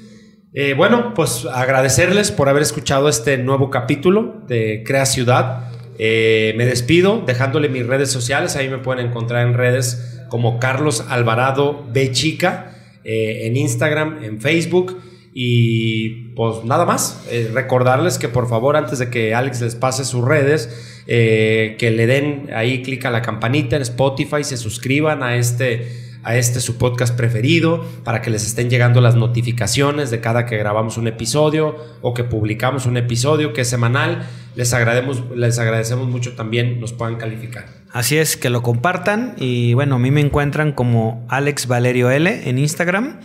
Eh, 0.53 0.75
bueno, 0.75 1.15
pues 1.15 1.47
agradecerles 1.47 2.33
por 2.33 2.49
haber 2.49 2.63
escuchado 2.63 3.09
este 3.09 3.39
nuevo 3.39 3.71
capítulo 3.71 4.43
de 4.47 4.83
Crea 4.85 5.07
Ciudad. 5.07 5.71
Eh, 5.99 6.55
me 6.57 6.67
despido 6.67 7.23
dejándole 7.27 7.69
mis 7.69 7.87
redes 7.87 8.11
sociales. 8.11 8.57
Ahí 8.57 8.69
me 8.69 8.79
pueden 8.79 9.07
encontrar 9.07 9.47
en 9.47 9.55
redes 9.55 10.25
como 10.29 10.59
Carlos 10.59 11.05
Alvarado 11.09 11.87
B 11.93 12.11
Chica, 12.13 12.75
eh, 13.05 13.47
en 13.47 13.57
Instagram, 13.57 14.25
en 14.25 14.41
Facebook. 14.41 14.99
Y 15.33 16.33
pues 16.35 16.65
nada 16.65 16.85
más, 16.87 17.27
eh, 17.31 17.51
recordarles 17.53 18.19
que 18.19 18.29
por 18.29 18.49
favor 18.49 18.77
antes 18.77 18.99
de 18.99 19.11
que 19.11 19.35
Alex 19.35 19.61
les 19.61 19.75
pase 19.77 20.05
sus 20.05 20.25
redes, 20.25 20.90
eh, 21.07 21.77
que 21.79 21.91
le 21.91 22.07
den 22.07 22.51
ahí 22.55 22.83
clic 22.83 23.05
a 23.05 23.11
la 23.11 23.23
campanita 23.23 23.77
en 23.77 23.83
Spotify, 23.83 24.45
se 24.45 24.57
suscriban 24.57 25.23
a 25.23 25.37
este, 25.37 26.19
a 26.23 26.37
este 26.37 26.61
su 26.61 26.79
podcast 26.79 27.17
preferido 27.17 27.85
para 28.05 28.23
que 28.23 28.31
les 28.31 28.47
estén 28.47 28.71
llegando 28.71 29.01
las 29.01 29.17
notificaciones 29.17 30.11
de 30.11 30.21
cada 30.21 30.47
que 30.47 30.57
grabamos 30.57 30.97
un 30.97 31.09
episodio 31.09 31.77
o 32.03 32.15
que 32.15 32.25
publicamos 32.25 32.87
un 32.87 32.97
episodio 32.97 33.53
que 33.53 33.63
es 33.63 33.69
semanal. 33.69 34.27
Les 34.57 34.73
agradecemos, 34.75 35.23
les 35.35 35.59
agradecemos 35.59 36.09
mucho 36.09 36.35
también 36.35 36.81
nos 36.81 36.93
puedan 36.93 37.17
calificar. 37.17 37.67
Así 37.93 38.17
es, 38.17 38.37
que 38.37 38.51
lo 38.51 38.63
compartan 38.63 39.35
y 39.39 39.75
bueno, 39.75 39.97
a 39.97 39.99
mí 39.99 40.11
me 40.11 40.21
encuentran 40.21 40.73
como 40.73 41.27
Alex 41.29 41.67
Valerio 41.67 42.11
L 42.11 42.49
en 42.49 42.59
Instagram 42.59 43.21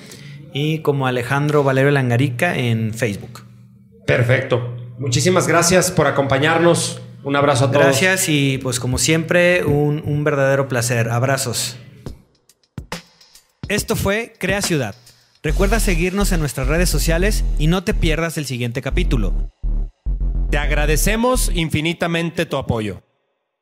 y 0.53 0.79
como 0.79 1.05
Alejandro 1.05 1.63
Valerio 1.63 1.91
Langarica 1.91 2.57
en 2.57 2.93
Facebook. 2.93 3.43
Perfecto. 4.07 4.75
Muchísimas 4.97 5.47
gracias 5.47 5.91
por 5.91 6.07
acompañarnos. 6.07 7.01
Un 7.25 7.35
abrazo 7.35 7.65
a 7.65 7.71
todos. 7.71 7.83
Gracias 7.83 8.29
y 8.29 8.59
pues 8.59 8.79
como 8.79 8.99
siempre 8.99 9.65
un, 9.65 10.03
un 10.05 10.23
verdadero 10.23 10.67
placer. 10.67 11.09
Abrazos. 11.09 11.75
Esto 13.67 13.95
fue 13.95 14.33
Crea 14.37 14.61
Ciudad. 14.61 14.95
Recuerda 15.41 15.79
seguirnos 15.79 16.31
en 16.31 16.39
nuestras 16.39 16.67
redes 16.67 16.87
sociales 16.87 17.43
y 17.57 17.65
no 17.65 17.83
te 17.83 17.95
pierdas 17.95 18.37
el 18.37 18.45
siguiente 18.45 18.83
capítulo. 18.83 19.51
Te 20.51 20.59
agradecemos 20.59 21.51
infinitamente 21.53 22.45
tu 22.45 22.57
apoyo. 22.57 23.01